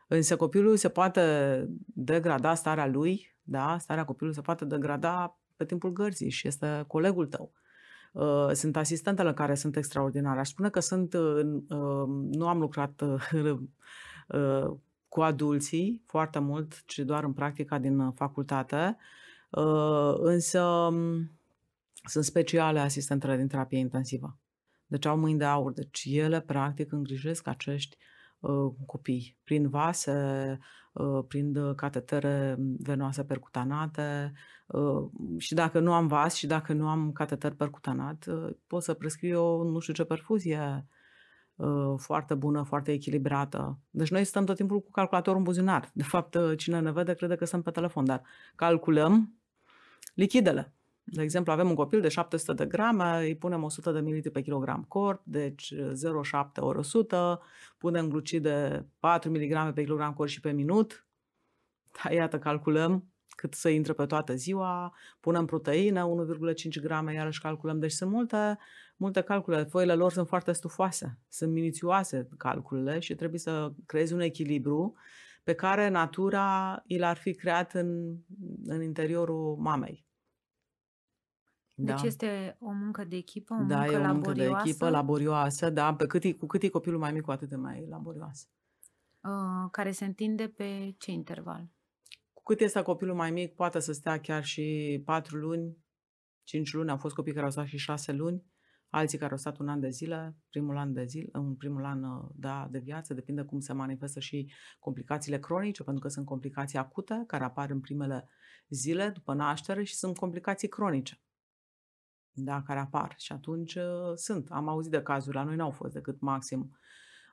Însă 0.09 0.37
copilul 0.37 0.77
se 0.77 0.89
poate 0.89 1.67
degrada 1.87 2.55
starea 2.55 2.87
lui, 2.87 3.37
da? 3.43 3.77
Starea 3.79 4.05
copilului 4.05 4.37
se 4.37 4.43
poate 4.43 4.65
degrada 4.65 5.39
pe 5.57 5.65
timpul 5.65 5.93
gărzii 5.93 6.31
și 6.31 6.47
este 6.47 6.85
colegul 6.87 7.27
tău. 7.27 7.53
Uh, 8.13 8.51
sunt 8.53 8.77
asistentele 8.77 9.33
care 9.33 9.55
sunt 9.55 9.77
extraordinare. 9.77 10.41
Aș 10.41 10.49
spune 10.49 10.71
că 10.71 10.81
sunt, 10.81 11.15
uh, 11.15 11.45
uh, 11.69 12.07
nu 12.31 12.49
am 12.49 12.59
lucrat 12.59 13.03
cu 15.09 15.21
adulții 15.21 16.03
foarte 16.07 16.39
mult, 16.39 16.83
ci 16.87 16.99
doar 16.99 17.25
în 17.25 17.33
practica 17.33 17.79
din 17.79 18.11
facultate, 18.11 18.97
însă 20.17 20.63
um, 20.63 21.31
sunt 22.05 22.25
speciale 22.25 22.79
asistentele 22.79 23.37
din 23.37 23.49
terapie 23.49 23.79
intensivă. 23.79 24.39
Deci 24.87 25.07
au 25.07 25.19
mâini 25.19 25.39
de 25.39 25.45
aur. 25.45 25.73
Deci 25.73 26.05
ele, 26.11 26.41
practic, 26.41 26.93
îngrijesc 26.93 27.47
acești 27.47 27.97
uh, 27.99 28.03
Uh, 28.03 28.13
copii, 28.87 29.39
prin 29.45 29.69
vase, 29.69 30.59
uh, 30.93 31.25
prin 31.29 31.75
catetere 31.75 32.57
venoase 32.79 33.25
percutanate 33.25 34.33
uh, 34.67 35.11
și 35.39 35.55
dacă 35.55 35.79
nu 35.79 35.93
am 35.93 36.07
vas 36.07 36.35
și 36.35 36.47
dacă 36.47 36.73
nu 36.73 36.89
am 36.89 37.13
cateter 37.13 37.53
percutanat, 37.53 38.27
pot 38.67 38.83
să 38.83 38.95
prescriu 38.95 39.43
o 39.43 39.65
nu 39.65 39.79
știu 39.79 39.93
ce 39.93 40.05
perfuzie 40.05 40.87
foarte 41.97 42.35
bună, 42.35 42.63
foarte 42.63 42.93
echilibrată. 42.93 43.79
Deci 43.91 44.11
noi 44.11 44.25
stăm 44.25 44.45
tot 44.45 44.57
timpul 44.57 44.81
cu 44.81 44.91
calculatorul 44.91 45.39
în 45.39 45.45
buzunar. 45.45 45.91
De 45.93 46.03
fapt, 46.03 46.39
cine 46.57 46.81
ne 46.81 46.93
vede 46.93 47.15
crede 47.15 47.35
că 47.35 47.45
stăm 47.45 47.63
pe 47.63 47.71
telefon, 47.71 48.05
dar 48.05 48.23
calculăm 48.55 49.35
lichidele. 50.15 50.74
De 51.05 51.23
exemplu, 51.23 51.53
avem 51.53 51.69
un 51.69 51.75
copil 51.75 52.01
de 52.01 52.09
700 52.09 52.53
de 52.53 52.67
grame, 52.67 53.19
îi 53.19 53.37
punem 53.37 53.63
100 53.63 53.93
de 53.93 54.01
ml 54.01 54.31
pe 54.33 54.43
kilogram 54.43 54.85
corp, 54.89 55.23
deci 55.25 55.75
0,7 55.75 55.81
ori 56.57 56.79
100, 56.79 57.41
punem 57.79 58.09
glucide 58.09 58.87
4 58.99 59.31
mg 59.31 59.73
pe 59.73 59.83
kilogram 59.83 60.13
corp 60.13 60.29
și 60.29 60.41
pe 60.41 60.51
minut, 60.51 61.07
Da, 62.03 62.13
iată, 62.13 62.39
calculăm 62.39 63.09
cât 63.37 63.55
să 63.55 63.69
intre 63.69 63.93
pe 63.93 64.07
toată 64.07 64.35
ziua, 64.35 64.95
punem 65.21 65.45
proteină, 65.45 66.27
1,5 66.75 66.83
grame, 66.83 67.13
iarăși 67.13 67.41
calculăm. 67.41 67.79
Deci 67.79 67.93
sunt 67.93 68.11
multe, 68.11 68.59
multe 68.97 69.21
calcule. 69.21 69.65
Foile 69.65 69.95
lor 69.95 70.13
sunt 70.13 70.29
foarte 70.29 70.53
stufoase, 70.53 71.19
sunt 71.29 71.53
minuțioase 71.53 72.29
calculele 72.39 72.99
și 72.99 73.15
trebuie 73.15 73.41
să 73.41 73.73
creezi 73.87 74.13
un 74.13 74.21
echilibru 74.21 74.95
pe 75.43 75.55
care 75.55 75.89
natura 75.89 76.83
i 76.87 76.99
l-ar 76.99 77.17
fi 77.17 77.35
creat 77.35 77.75
în, 77.75 78.17
în 78.65 78.83
interiorul 78.83 79.57
mamei. 79.57 80.07
Deci 81.77 82.01
da. 82.01 82.07
este 82.07 82.57
o 82.61 82.73
muncă 82.73 83.05
de 83.05 83.17
echipă, 83.17 83.55
o 83.55 83.65
da, 83.65 83.79
muncă 83.79 83.93
e 83.93 83.97
o 83.97 84.01
muncă 84.01 84.29
laborioasă? 84.29 84.63
de 84.63 84.69
echipă, 84.69 84.89
laborioasă, 84.89 85.71
da, 85.71 85.95
pe 85.95 86.07
cât 86.07 86.25
e, 86.25 86.33
cu 86.33 86.47
cât 86.47 86.63
e 86.63 86.69
copilul 86.69 86.99
mai 86.99 87.13
mic, 87.13 87.23
cu 87.23 87.31
atât 87.31 87.49
de 87.49 87.57
mai 87.57 87.87
laborioasă. 87.89 88.47
Uh, 89.21 89.71
care 89.71 89.91
se 89.91 90.05
întinde 90.05 90.49
pe 90.49 90.95
ce 90.99 91.11
interval? 91.11 91.69
Cu 92.33 92.43
cât 92.43 92.61
este 92.61 92.83
copilul 92.83 93.15
mai 93.15 93.31
mic, 93.31 93.55
poate 93.55 93.79
să 93.81 93.93
stea 93.93 94.21
chiar 94.21 94.45
și 94.45 95.03
patru 95.05 95.37
luni, 95.37 95.77
cinci 96.43 96.73
luni, 96.73 96.91
au 96.91 96.97
fost 96.97 97.15
copii 97.15 97.33
care 97.33 97.45
au 97.45 97.51
stat 97.51 97.67
și 97.67 97.77
șase 97.77 98.13
luni, 98.13 98.45
alții 98.89 99.19
care 99.19 99.31
au 99.31 99.39
stat 99.39 99.59
un 99.59 99.69
an 99.69 99.81
de 99.81 99.89
zile, 99.89 100.37
primul 100.51 100.77
an 100.77 100.93
de 100.93 101.05
zile, 101.05 101.29
în 101.33 101.55
primul 101.55 101.85
an 101.85 102.03
uh, 102.03 102.25
da, 102.35 102.69
de 102.71 102.79
viață, 102.79 103.15
depinde 103.15 103.43
cum 103.43 103.61
se 103.61 103.73
manifestă 103.73 104.21
și 104.21 104.53
complicațiile 104.79 105.39
cronice, 105.39 105.83
pentru 105.83 106.03
că 106.03 106.09
sunt 106.09 106.27
complicații 106.27 106.79
acute 106.79 107.25
care 107.27 107.45
apar 107.45 107.71
în 107.71 107.81
primele 107.81 108.29
zile 108.69 109.11
după 109.11 109.35
naștere 109.35 109.83
și 109.83 109.95
sunt 109.95 110.17
complicații 110.17 110.69
cronice 110.69 111.19
da, 112.35 112.63
care 112.63 112.79
apar. 112.79 113.15
Și 113.19 113.33
atunci 113.33 113.75
uh, 113.75 114.13
sunt. 114.15 114.51
Am 114.51 114.69
auzit 114.69 114.91
de 114.91 115.03
cazuri, 115.03 115.37
la 115.37 115.43
noi 115.43 115.57
n-au 115.57 115.71
fost 115.71 115.93
decât 115.93 116.21
maxim 116.21 116.79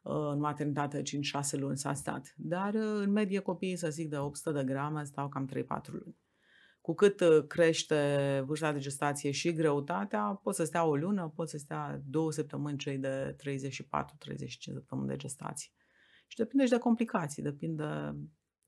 uh, 0.03 0.13
în 0.31 0.39
maternitate 0.39 1.01
5-6 1.01 1.03
luni 1.51 1.77
s-a 1.77 1.93
stat. 1.93 2.33
Dar 2.35 2.73
uh, 2.73 3.01
în 3.03 3.11
medie 3.11 3.39
copiii, 3.39 3.75
să 3.75 3.89
zic, 3.89 4.09
de 4.09 4.17
800 4.17 4.57
de 4.57 4.63
grame 4.63 5.03
stau 5.03 5.29
cam 5.29 5.49
3-4 5.49 5.51
luni. 5.85 6.17
Cu 6.81 6.93
cât 6.93 7.19
uh, 7.19 7.45
crește 7.47 8.43
vârsta 8.45 8.71
de 8.71 8.79
gestație 8.79 9.31
și 9.31 9.53
greutatea, 9.53 10.39
pot 10.43 10.55
să 10.55 10.63
stea 10.63 10.85
o 10.85 10.95
lună, 10.95 11.31
pot 11.35 11.49
să 11.49 11.57
stea 11.57 12.01
două 12.05 12.31
săptămâni 12.31 12.77
cei 12.77 12.97
de 12.97 13.35
34-35 13.35 13.39
săptămâni 14.59 15.07
de 15.07 15.15
gestație. 15.15 15.71
Și 16.27 16.37
depinde 16.37 16.65
și 16.65 16.71
de 16.71 16.77
complicații, 16.77 17.43
depinde 17.43 18.15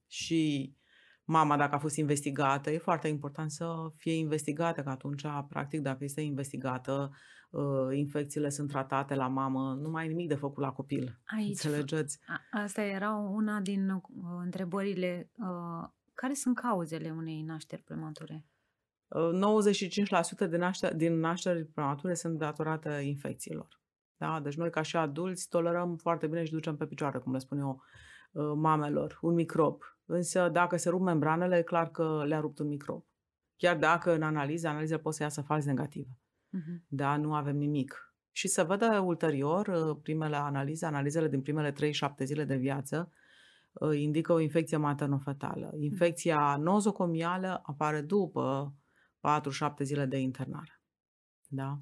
și 0.06 0.74
mama 1.24 1.56
dacă 1.56 1.74
a 1.74 1.78
fost 1.78 1.96
investigată, 1.96 2.70
e 2.70 2.78
foarte 2.78 3.08
important 3.08 3.50
să 3.50 3.74
fie 3.96 4.12
investigată, 4.12 4.82
că 4.82 4.88
atunci, 4.88 5.22
practic, 5.48 5.80
dacă 5.80 6.04
este 6.04 6.20
investigată, 6.20 7.10
uh, 7.50 7.96
infecțiile 7.96 8.48
sunt 8.48 8.68
tratate 8.68 9.14
la 9.14 9.28
mamă, 9.28 9.78
nu 9.80 9.90
mai 9.90 10.04
e 10.04 10.08
nimic 10.08 10.28
de 10.28 10.34
făcut 10.34 10.62
la 10.62 10.72
copil. 10.72 11.20
Aici, 11.36 11.48
Înțelegeți? 11.48 12.18
A, 12.26 12.62
asta 12.62 12.82
era 12.82 13.14
una 13.14 13.60
din 13.60 13.90
uh, 13.90 14.02
întrebările. 14.42 15.30
Uh, 15.38 15.88
care 16.14 16.34
sunt 16.34 16.56
cauzele 16.56 17.10
unei 17.10 17.42
nașteri 17.42 17.82
premature? 17.82 18.44
95% 19.14 20.48
din, 20.48 20.58
naște- 20.58 20.94
din 20.96 21.18
nașteri 21.18 21.64
premature 21.64 22.14
sunt 22.14 22.38
datorate 22.38 22.90
infecțiilor. 22.90 23.80
Da? 24.16 24.40
Deci 24.40 24.56
noi 24.56 24.70
ca 24.70 24.82
și 24.82 24.96
adulți 24.96 25.48
tolerăm 25.48 25.96
foarte 25.96 26.26
bine 26.26 26.44
și 26.44 26.52
ducem 26.52 26.76
pe 26.76 26.86
picioare, 26.86 27.18
cum 27.18 27.32
le 27.32 27.38
spun 27.38 27.58
eu, 27.58 27.82
mamelor, 28.54 29.18
un 29.22 29.34
microb 29.34 29.82
Însă 30.06 30.48
dacă 30.48 30.76
se 30.76 30.88
rup 30.88 31.00
membranele, 31.00 31.56
e 31.56 31.62
clar 31.62 31.90
că 31.90 32.24
le-a 32.26 32.40
rupt 32.40 32.58
un 32.58 32.68
microb. 32.68 33.04
Chiar 33.56 33.76
dacă 33.76 34.14
în 34.14 34.22
analiză, 34.22 34.68
analiza 34.68 34.98
poate 34.98 35.16
să 35.16 35.22
iasă 35.22 35.40
fals 35.40 35.64
negativă. 35.64 36.18
Uh-huh. 36.56 36.80
Da, 36.86 37.16
nu 37.16 37.34
avem 37.34 37.56
nimic. 37.56 38.14
Și 38.32 38.48
să 38.48 38.64
vadă 38.64 38.98
ulterior 38.98 39.66
uh, 39.66 39.96
primele 40.02 40.36
analize, 40.36 40.86
analizele 40.86 41.28
din 41.28 41.42
primele 41.42 41.72
3-7 41.72 41.74
zile 42.24 42.44
de 42.44 42.56
viață, 42.56 43.12
uh, 43.72 43.98
indică 43.98 44.32
o 44.32 44.38
infecție 44.38 44.76
materno-fetală. 44.76 45.70
Mhm. 45.72 45.82
Infecția 45.82 46.56
nozocomială 46.56 47.62
apare 47.64 48.00
după 48.00 48.74
4-7 49.20 49.82
zile 49.82 50.06
de 50.06 50.18
internare. 50.18 50.80
Da? 51.48 51.78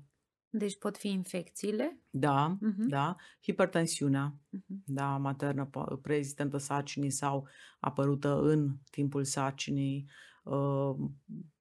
Deci 0.55 0.79
pot 0.79 0.97
fi 0.97 1.09
infecțiile? 1.09 1.99
Da, 2.11 2.57
uh-huh. 2.57 2.89
da. 2.89 3.17
Hipertensiunea, 3.43 4.35
uh-huh. 4.57 4.85
da, 4.85 5.17
maternă 5.17 5.71
preexistentă 6.03 6.59
sarcinii 6.59 7.11
sau 7.11 7.49
apărută 7.81 8.41
în 8.41 8.77
timpul 8.91 9.25
sarcinii. 9.25 10.11
Uh, 10.45 10.95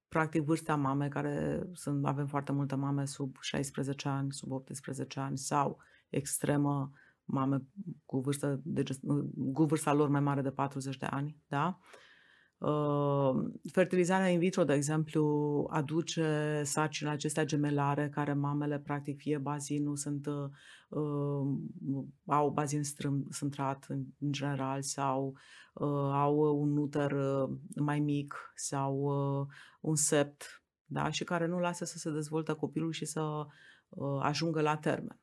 practic 0.08 0.42
vârsta 0.42 0.76
mamei, 0.76 1.10
care 1.10 1.68
sunt, 1.74 2.06
avem 2.06 2.28
foarte 2.28 2.52
multe 2.52 2.76
mame 2.76 3.06
sub 3.06 3.36
16 3.40 4.08
ani, 4.08 4.32
sub 4.32 4.52
18 4.52 5.20
ani 5.20 5.38
sau 5.38 5.78
extremă 6.10 6.92
mame 7.24 7.62
cu, 8.06 8.20
vârstă 8.20 8.62
de, 8.64 8.84
cu 9.54 9.64
vârsta 9.64 9.94
lor 9.94 10.10
mai 10.10 10.22
mare 10.22 10.42
de 10.42 10.52
40 10.52 10.98
de 10.98 11.06
ani, 11.06 11.38
da? 11.48 11.80
Uh, 11.80 12.10
fertilizarea 13.72 14.28
in 14.28 14.40
vitro, 14.40 14.64
de 14.64 14.74
exemplu, 14.74 15.68
aduce 15.72 16.62
sarcina 16.66 17.12
acestea 17.12 17.46
gemelare 17.46 18.10
care 18.10 18.34
mamele, 18.34 18.80
practic, 18.80 19.18
fie 19.18 19.38
bazinul 19.38 19.96
sunt, 19.96 20.26
uh, 20.26 20.50
au 22.26 22.50
bazin 22.50 22.84
strâm, 22.84 23.26
strâmtrat 23.30 23.86
în, 23.88 24.04
în 24.20 24.32
general 24.32 24.82
sau 24.82 25.38
uh, 25.74 26.12
au 26.14 26.60
un 26.62 26.78
uter 26.78 27.12
uh, 27.12 27.50
mai 27.76 28.00
mic 28.00 28.52
sau 28.56 28.96
uh, 29.00 29.48
un 29.82 29.96
sept, 29.96 30.64
da? 30.86 31.10
și 31.10 31.24
care 31.24 31.46
nu 31.46 31.60
lasă 31.60 31.86
să 31.86 31.98
se 31.98 32.12
dezvolte 32.12 32.54
copilul 32.54 32.92
și 32.92 33.06
să 33.06 33.46
uh, 33.90 34.20
ajungă 34.22 34.62
la 34.62 34.76
termen. 34.76 35.20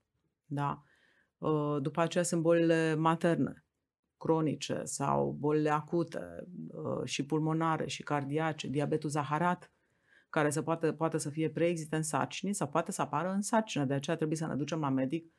Da? 0.47 0.83
Uh, 1.38 1.76
după 1.80 2.00
aceea 2.00 2.25
sunt 2.25 2.42
bolile 2.42 2.95
materne 2.95 3.67
cronice 4.18 4.80
sau 4.84 5.37
bolile 5.38 5.70
acute 5.70 6.20
uh, 6.68 7.04
și 7.04 7.26
pulmonare 7.26 7.87
și 7.87 8.02
cardiace, 8.02 8.68
diabetul 8.68 9.10
zaharat, 9.10 9.72
care 10.30 10.50
se 10.50 10.62
poate, 10.62 10.92
poate 10.92 11.18
să 11.18 11.30
fie 11.30 11.50
preexistent 11.50 12.02
în 12.02 12.08
sarcini 12.08 12.54
sau 12.54 12.68
poate 12.68 12.92
să 12.92 13.02
apară 13.02 13.32
în 13.32 13.42
sarcină. 13.42 13.84
De 13.84 13.94
aceea 13.94 14.16
trebuie 14.16 14.37
să 14.37 14.46
ne 14.46 14.54
ducem 14.54 14.80
la 14.80 14.88
medic 14.88 15.32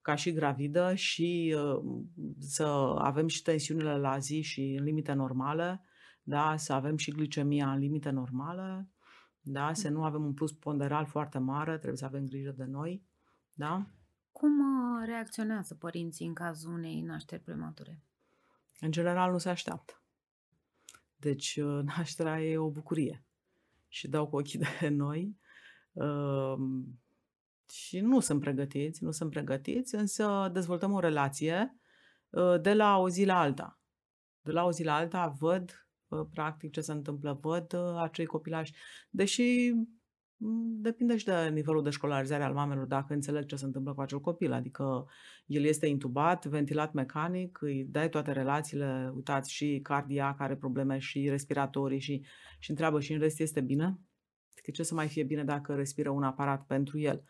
ca 0.00 0.14
și 0.14 0.32
gravidă 0.32 0.94
și 0.94 1.56
uh, 1.56 2.02
să 2.38 2.94
avem 2.98 3.26
și 3.26 3.42
tensiunile 3.42 3.96
la 3.96 4.18
zi 4.18 4.40
și 4.40 4.74
în 4.78 4.84
limite 4.84 5.12
normale, 5.12 5.82
da? 6.22 6.56
să 6.56 6.72
avem 6.72 6.96
și 6.96 7.10
glicemia 7.10 7.72
în 7.72 7.78
limite 7.78 8.10
normale, 8.10 8.90
da? 9.40 9.72
să 9.72 9.88
nu 9.88 10.04
avem 10.04 10.24
un 10.24 10.34
plus 10.34 10.52
ponderal 10.52 11.06
foarte 11.06 11.38
mare, 11.38 11.76
trebuie 11.76 11.96
să 11.96 12.04
avem 12.04 12.26
grijă 12.26 12.54
de 12.56 12.64
noi. 12.64 13.06
Da? 13.52 13.86
Cum 14.32 14.50
uh, 14.58 15.06
reacționează 15.06 15.74
părinții 15.74 16.26
în 16.26 16.34
cazul 16.34 16.72
unei 16.72 17.00
nașteri 17.00 17.42
premature? 17.42 18.02
În 18.80 18.90
general 18.90 19.30
nu 19.30 19.38
se 19.38 19.48
așteaptă. 19.48 20.02
Deci 21.16 21.56
uh, 21.56 21.82
nașterea 21.96 22.42
e 22.42 22.58
o 22.58 22.70
bucurie 22.70 23.24
și 23.88 24.08
dau 24.08 24.28
cu 24.28 24.36
ochii 24.36 24.58
de 24.58 24.88
noi 25.04 25.36
uh, 25.92 26.56
și 27.70 28.00
nu 28.00 28.20
sunt 28.20 28.40
pregătiți, 28.40 29.04
nu 29.04 29.10
sunt 29.10 29.30
pregătiți, 29.30 29.94
însă 29.94 30.50
dezvoltăm 30.52 30.92
o 30.92 31.00
relație 31.00 31.76
uh, 32.30 32.60
de 32.60 32.74
la 32.74 32.96
o 32.96 33.08
zi 33.08 33.24
la 33.24 33.38
alta. 33.40 33.80
De 34.40 34.52
la 34.52 34.64
o 34.64 34.72
zi 34.72 34.82
la 34.82 34.94
alta 34.94 35.26
văd 35.38 35.82
practic 36.30 36.72
ce 36.72 36.80
se 36.80 36.92
întâmplă, 36.92 37.38
văd 37.40 37.74
acei 37.96 38.26
copilași, 38.26 38.72
deși 39.10 39.72
Mm, 39.72 39.97
depinde 40.80 41.16
și 41.16 41.24
de 41.24 41.48
nivelul 41.48 41.82
de 41.82 41.90
școlarizare 41.90 42.42
al 42.42 42.52
mamelor, 42.52 42.86
dacă 42.86 43.12
înțeleg 43.12 43.46
ce 43.46 43.56
se 43.56 43.64
întâmplă 43.64 43.94
cu 43.94 44.00
acel 44.00 44.20
copil. 44.20 44.52
Adică 44.52 45.06
el 45.46 45.64
este 45.64 45.86
intubat, 45.86 46.46
ventilat 46.46 46.92
mecanic, 46.92 47.58
îi 47.60 47.84
dai 47.90 48.08
toate 48.08 48.32
relațiile, 48.32 49.12
uitați, 49.14 49.52
și 49.52 49.80
cardiac 49.82 50.40
are 50.40 50.56
probleme, 50.56 50.98
și 50.98 51.28
respiratorii, 51.28 52.00
și, 52.00 52.24
și 52.58 52.70
întreabă 52.70 53.00
și 53.00 53.12
în 53.12 53.18
rest 53.18 53.40
este 53.40 53.60
bine? 53.60 53.84
Adică 54.52 54.70
ce 54.70 54.82
să 54.82 54.94
mai 54.94 55.08
fie 55.08 55.22
bine 55.22 55.44
dacă 55.44 55.74
respiră 55.74 56.10
un 56.10 56.22
aparat 56.22 56.66
pentru 56.66 56.98
el? 56.98 57.22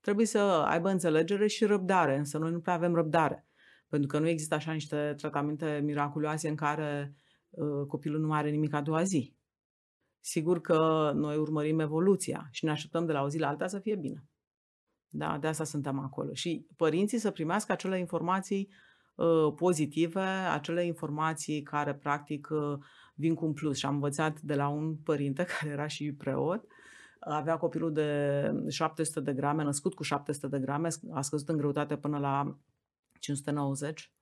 Trebuie 0.00 0.26
să 0.26 0.38
aibă 0.66 0.88
înțelegere 0.88 1.46
și 1.46 1.64
răbdare, 1.64 2.16
însă 2.16 2.38
noi 2.38 2.50
nu 2.50 2.60
prea 2.60 2.74
avem 2.74 2.94
răbdare. 2.94 3.46
Pentru 3.88 4.08
că 4.08 4.18
nu 4.18 4.28
există 4.28 4.54
așa 4.54 4.72
niște 4.72 5.14
tratamente 5.16 5.80
miraculoase 5.84 6.48
în 6.48 6.54
care 6.54 7.14
uh, 7.50 7.86
copilul 7.86 8.20
nu 8.20 8.26
mai 8.26 8.38
are 8.38 8.50
nimic 8.50 8.74
a 8.74 8.80
doua 8.80 9.02
zi 9.02 9.36
sigur 10.24 10.60
că 10.60 11.10
noi 11.14 11.36
urmărim 11.36 11.80
evoluția 11.80 12.48
și 12.50 12.64
ne 12.64 12.70
așteptăm 12.70 13.06
de 13.06 13.12
la 13.12 13.22
o 13.22 13.28
zi 13.28 13.38
la 13.38 13.48
alta 13.48 13.66
să 13.66 13.78
fie 13.78 13.96
bine. 13.96 14.24
Da, 15.08 15.38
de 15.38 15.46
asta 15.46 15.64
suntem 15.64 15.98
acolo. 15.98 16.34
Și 16.34 16.66
părinții 16.76 17.18
să 17.18 17.30
primească 17.30 17.72
acele 17.72 17.98
informații 17.98 18.68
uh, 19.14 19.52
pozitive, 19.56 20.20
acele 20.52 20.84
informații 20.84 21.62
care 21.62 21.94
practic 21.94 22.48
uh, 22.50 22.78
vin 23.14 23.34
cu 23.34 23.44
un 23.44 23.52
plus. 23.52 23.76
Și 23.76 23.86
am 23.86 23.94
învățat 23.94 24.40
de 24.40 24.54
la 24.54 24.68
un 24.68 24.96
părinte 24.96 25.44
care 25.58 25.72
era 25.72 25.86
și 25.86 26.12
preot, 26.12 26.64
avea 27.20 27.56
copilul 27.56 27.92
de 27.92 28.50
700 28.68 29.20
de 29.20 29.32
grame, 29.32 29.62
născut 29.62 29.94
cu 29.94 30.02
700 30.02 30.46
de 30.56 30.62
grame, 30.62 30.88
a 31.12 31.20
scăzut 31.20 31.48
în 31.48 31.56
greutate 31.56 31.96
până 31.96 32.18
la 32.18 32.58
590 33.20 34.12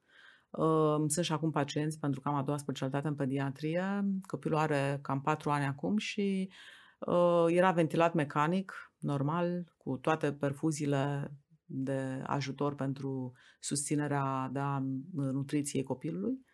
sunt 1.06 1.24
și 1.24 1.32
acum 1.32 1.50
pacienți 1.50 1.98
pentru 1.98 2.20
că 2.20 2.28
am 2.28 2.34
a 2.34 2.42
doua 2.42 2.56
specialitate 2.56 3.08
în 3.08 3.14
pediatrie. 3.14 4.04
Copilul 4.26 4.58
are 4.58 4.98
cam 5.02 5.20
4 5.20 5.50
ani 5.50 5.64
acum 5.64 5.96
și 5.96 6.50
uh, 6.98 7.44
era 7.48 7.72
ventilat 7.72 8.14
mecanic, 8.14 8.92
normal, 8.98 9.72
cu 9.76 9.96
toate 9.96 10.32
perfuziile 10.32 11.32
de 11.64 12.22
ajutor 12.26 12.74
pentru 12.74 13.32
susținerea 13.60 14.50
da, 14.52 14.82
nutriției 15.12 15.82
copilului. 15.82 16.48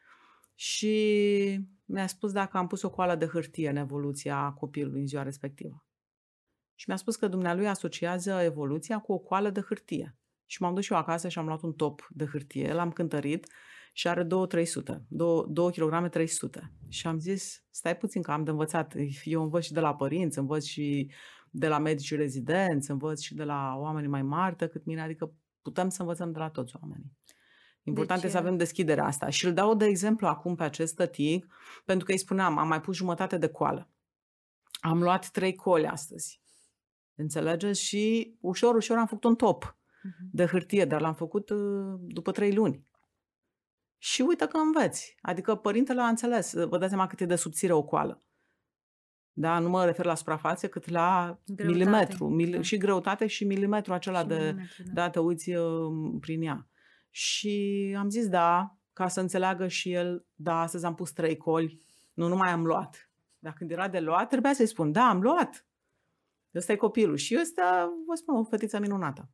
Și 0.54 1.66
mi-a 1.84 2.06
spus 2.06 2.32
dacă 2.32 2.56
am 2.56 2.66
pus 2.66 2.82
o 2.82 2.90
coală 2.90 3.14
de 3.14 3.26
hârtie 3.26 3.68
în 3.68 3.76
evoluția 3.76 4.50
copilului 4.50 5.00
în 5.00 5.06
ziua 5.06 5.22
respectivă. 5.22 5.86
Și 6.74 6.84
mi-a 6.88 6.96
spus 6.96 7.16
că 7.16 7.28
dumnealui 7.28 7.68
asociază 7.68 8.30
evoluția 8.30 8.98
cu 8.98 9.12
o 9.12 9.18
coală 9.18 9.50
de 9.50 9.60
hârtie. 9.60 10.16
Și 10.46 10.62
m-am 10.62 10.74
dus 10.74 10.84
și 10.84 10.92
eu 10.92 10.98
acasă 10.98 11.28
și 11.28 11.38
am 11.38 11.46
luat 11.46 11.62
un 11.62 11.72
top 11.72 12.06
de 12.10 12.24
hârtie, 12.24 12.72
l-am 12.72 12.90
cântărit 12.90 13.46
și 13.96 14.08
are 14.08 14.24
2-300, 14.24 14.28
2 15.08 15.72
kg 15.72 16.08
300. 16.08 16.72
Și 16.88 17.06
am 17.06 17.18
zis, 17.18 17.64
stai 17.70 17.96
puțin 17.96 18.22
că 18.22 18.30
am 18.30 18.44
de 18.44 18.50
învățat. 18.50 18.94
Eu 19.24 19.42
învăț 19.42 19.64
și 19.64 19.72
de 19.72 19.80
la 19.80 19.94
părinți, 19.94 20.38
învăț 20.38 20.64
și 20.64 21.10
de 21.50 21.68
la 21.68 21.78
medici 21.78 22.14
rezidenți, 22.14 22.90
învăț 22.90 23.20
și 23.20 23.34
de 23.34 23.44
la 23.44 23.74
oameni 23.76 24.06
mai 24.06 24.22
mari 24.22 24.56
decât 24.56 24.84
mine, 24.84 25.02
adică 25.02 25.32
putem 25.62 25.88
să 25.88 26.02
învățăm 26.02 26.32
de 26.32 26.38
la 26.38 26.48
toți 26.48 26.74
oamenii. 26.80 27.12
Important 27.82 28.20
deci, 28.20 28.30
e 28.30 28.32
să 28.32 28.38
avem 28.38 28.56
deschiderea 28.56 29.04
asta. 29.04 29.28
Și 29.28 29.46
îl 29.46 29.52
dau 29.52 29.74
de 29.74 29.84
exemplu 29.84 30.26
acum 30.26 30.54
pe 30.54 30.64
acest 30.64 30.94
tătic, 30.94 31.46
pentru 31.84 32.06
că 32.06 32.12
îi 32.12 32.18
spuneam, 32.18 32.58
am 32.58 32.68
mai 32.68 32.80
pus 32.80 32.96
jumătate 32.96 33.38
de 33.38 33.48
coală. 33.48 33.90
Am 34.80 35.02
luat 35.02 35.30
trei 35.30 35.54
coli 35.54 35.86
astăzi. 35.86 36.40
Înțelegeți? 37.14 37.82
Și 37.82 38.34
ușor, 38.40 38.74
ușor 38.74 38.96
am 38.96 39.06
făcut 39.06 39.24
un 39.24 39.34
top 39.34 39.64
uh-huh. 39.64 40.30
de 40.30 40.46
hârtie, 40.46 40.84
dar 40.84 41.00
l-am 41.00 41.14
făcut 41.14 41.50
uh, 41.50 41.94
după 42.00 42.32
trei 42.32 42.54
luni. 42.54 42.85
Și 43.98 44.22
uite 44.22 44.46
că 44.46 44.56
înveți. 44.56 45.16
Adică 45.20 45.54
părintele 45.54 46.00
a 46.00 46.08
înțeles. 46.08 46.52
Vă 46.52 46.78
dați 46.78 46.88
seama 46.88 47.06
cât 47.06 47.20
e 47.20 47.26
de 47.26 47.36
subțire 47.36 47.72
o 47.72 47.82
coală. 47.82 48.20
Da, 49.32 49.58
nu 49.58 49.68
mă 49.68 49.84
refer 49.84 50.04
la 50.04 50.14
suprafață, 50.14 50.68
cât 50.68 50.88
la 50.88 51.38
greutate, 51.46 51.78
milimetru. 51.78 52.28
Mil- 52.28 52.50
da. 52.50 52.62
Și 52.62 52.76
greutate 52.76 53.26
și 53.26 53.44
milimetru 53.44 53.92
acela 53.92 54.20
și 54.20 54.26
de, 54.26 54.34
milimetru, 54.34 54.82
da. 54.82 54.92
da, 54.92 55.10
te 55.10 55.18
uiți 55.18 55.54
uh, 55.54 56.16
prin 56.20 56.42
ea. 56.42 56.68
Și 57.10 57.94
am 57.98 58.08
zis 58.08 58.28
da, 58.28 58.78
ca 58.92 59.08
să 59.08 59.20
înțeleagă 59.20 59.68
și 59.68 59.92
el, 59.92 60.26
da, 60.34 60.60
astăzi 60.60 60.84
am 60.84 60.94
pus 60.94 61.12
trei 61.12 61.36
coli, 61.36 61.80
nu, 62.12 62.28
nu 62.28 62.36
mai 62.36 62.50
am 62.50 62.64
luat. 62.64 63.10
Dar 63.38 63.52
când 63.52 63.70
era 63.70 63.88
de 63.88 64.00
luat, 64.00 64.28
trebuia 64.28 64.52
să-i 64.52 64.66
spun, 64.66 64.92
da, 64.92 65.08
am 65.08 65.20
luat. 65.20 65.66
Ăsta 66.54 66.72
e 66.72 66.76
copilul. 66.76 67.16
Și 67.16 67.38
ăsta, 67.40 67.92
vă 68.06 68.14
spun, 68.14 68.34
o 68.34 68.44
fetiță 68.44 68.78
minunată. 68.78 69.30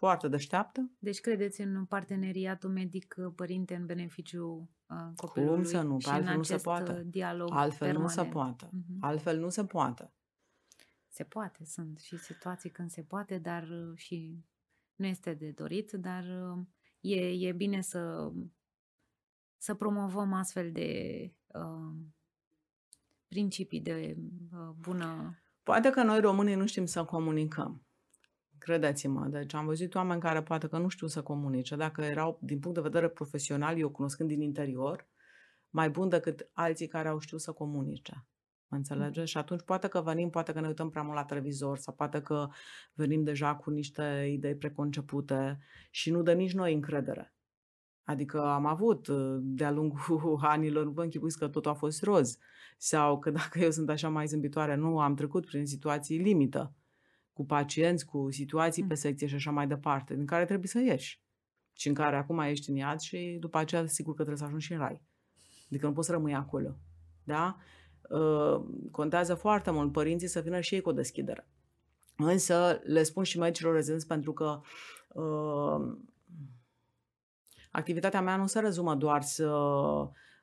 Foarte 0.00 0.28
deșteaptă. 0.28 0.90
Deci 0.98 1.20
credeți 1.20 1.60
în 1.60 1.84
parteneriatul 1.84 2.70
medic-părinte 2.70 3.74
în 3.74 3.86
beneficiu 3.86 4.70
uh, 4.88 4.96
copilului? 5.16 5.54
Cum 5.54 5.64
să 5.64 5.82
nu? 5.82 5.98
Și 5.98 6.08
altfel 6.08 6.36
nu 6.36 6.42
se 6.42 6.56
poate. 6.56 7.02
dialog 7.06 7.48
Altfel 7.52 7.86
permanent. 7.86 8.16
nu 8.16 8.22
se 8.22 8.28
poate. 8.28 8.66
Uh-huh. 8.66 8.98
Altfel 9.00 9.38
nu 9.38 9.48
se 9.48 9.64
poate. 9.64 10.12
Se 11.08 11.24
poate. 11.24 11.64
Sunt 11.64 11.98
și 11.98 12.16
situații 12.16 12.70
când 12.70 12.90
se 12.90 13.02
poate, 13.02 13.38
dar 13.38 13.62
uh, 13.62 13.96
și 13.96 14.44
nu 14.94 15.06
este 15.06 15.34
de 15.34 15.50
dorit, 15.50 15.90
dar 15.92 16.24
uh, 16.24 16.58
e, 17.00 17.48
e 17.48 17.52
bine 17.52 17.80
să, 17.80 18.32
să 19.56 19.74
promovăm 19.74 20.32
astfel 20.32 20.72
de 20.72 21.32
uh, 21.46 21.94
principii 23.28 23.80
de 23.80 24.16
uh, 24.52 24.68
bună... 24.78 25.38
Poate 25.62 25.90
că 25.90 26.02
noi 26.02 26.20
românii 26.20 26.54
nu 26.54 26.66
știm 26.66 26.86
să 26.86 27.04
comunicăm. 27.04 27.82
Credeți-mă, 28.60 29.26
deci 29.26 29.54
am 29.54 29.66
văzut 29.66 29.94
oameni 29.94 30.20
care 30.20 30.42
poate 30.42 30.66
că 30.66 30.78
nu 30.78 30.88
știu 30.88 31.06
să 31.06 31.22
comunice. 31.22 31.76
Dacă 31.76 32.02
erau, 32.02 32.38
din 32.42 32.58
punct 32.58 32.76
de 32.76 32.82
vedere 32.82 33.08
profesional, 33.08 33.78
eu 33.78 33.90
cunoscând 33.90 34.28
din 34.28 34.40
interior, 34.40 35.08
mai 35.70 35.90
bun 35.90 36.08
decât 36.08 36.50
alții 36.52 36.86
care 36.86 37.08
au 37.08 37.18
știut 37.18 37.40
să 37.40 37.52
comunice. 37.52 38.26
Mă 38.66 38.76
înțelegeți? 38.76 39.18
Mm. 39.18 39.24
Și 39.24 39.36
atunci 39.36 39.62
poate 39.62 39.88
că 39.88 40.00
venim, 40.00 40.30
poate 40.30 40.52
că 40.52 40.60
ne 40.60 40.66
uităm 40.66 40.90
prea 40.90 41.02
mult 41.02 41.14
la 41.14 41.24
televizor 41.24 41.78
sau 41.78 41.94
poate 41.94 42.20
că 42.20 42.48
venim 42.92 43.22
deja 43.22 43.54
cu 43.54 43.70
niște 43.70 44.28
idei 44.32 44.56
preconcepute 44.56 45.58
și 45.90 46.10
nu 46.10 46.22
dă 46.22 46.32
nici 46.32 46.54
noi 46.54 46.74
încredere. 46.74 47.34
Adică 48.04 48.44
am 48.44 48.66
avut 48.66 49.06
uh, 49.06 49.38
de-a 49.40 49.70
lungul 49.70 50.38
anilor, 50.54 50.84
nu 50.84 50.90
vă 50.90 51.02
închipuiți 51.02 51.38
că 51.38 51.48
totul 51.48 51.70
a 51.70 51.74
fost 51.74 52.02
roz. 52.02 52.38
Sau 52.78 53.18
că 53.18 53.30
dacă 53.30 53.58
eu 53.58 53.70
sunt 53.70 53.90
așa 53.90 54.08
mai 54.08 54.26
zâmbitoare, 54.26 54.74
nu, 54.74 54.98
am 54.98 55.14
trecut 55.14 55.46
prin 55.46 55.66
situații 55.66 56.18
limită 56.18 56.74
cu 57.40 57.46
pacienți, 57.46 58.06
cu 58.06 58.30
situații 58.30 58.82
pe 58.82 58.88
mm. 58.88 58.94
secție 58.94 59.26
și 59.26 59.34
așa 59.34 59.50
mai 59.50 59.66
departe, 59.66 60.14
din 60.14 60.26
care 60.26 60.44
trebuie 60.44 60.68
să 60.68 60.78
ieși. 60.78 61.22
Și 61.72 61.88
în 61.88 61.94
care 61.94 62.16
acum 62.16 62.38
ești 62.38 62.70
în 62.70 62.76
iad 62.76 62.98
și 62.98 63.36
după 63.40 63.58
aceea 63.58 63.86
sigur 63.86 64.10
că 64.10 64.16
trebuie 64.16 64.38
să 64.38 64.44
ajungi 64.44 64.66
și 64.66 64.72
în 64.72 64.78
rai. 64.78 65.02
Adică 65.66 65.86
nu 65.86 65.92
poți 65.92 66.06
să 66.06 66.12
rămâi 66.12 66.34
acolo. 66.34 66.76
Da? 67.24 67.56
Uh, 68.10 68.64
contează 68.90 69.34
foarte 69.34 69.70
mult 69.70 69.92
părinții 69.92 70.28
să 70.28 70.40
vină 70.40 70.60
și 70.60 70.74
ei 70.74 70.80
cu 70.80 70.88
o 70.88 70.92
deschidere. 70.92 71.48
Însă 72.16 72.80
le 72.84 73.02
spun 73.02 73.22
și 73.22 73.38
medicilor 73.38 73.74
rezidenți 73.74 74.06
pentru 74.06 74.32
că 74.32 74.60
uh, 75.08 75.96
activitatea 77.70 78.20
mea 78.20 78.36
nu 78.36 78.46
se 78.46 78.60
rezumă 78.60 78.94
doar 78.94 79.22
să 79.22 79.48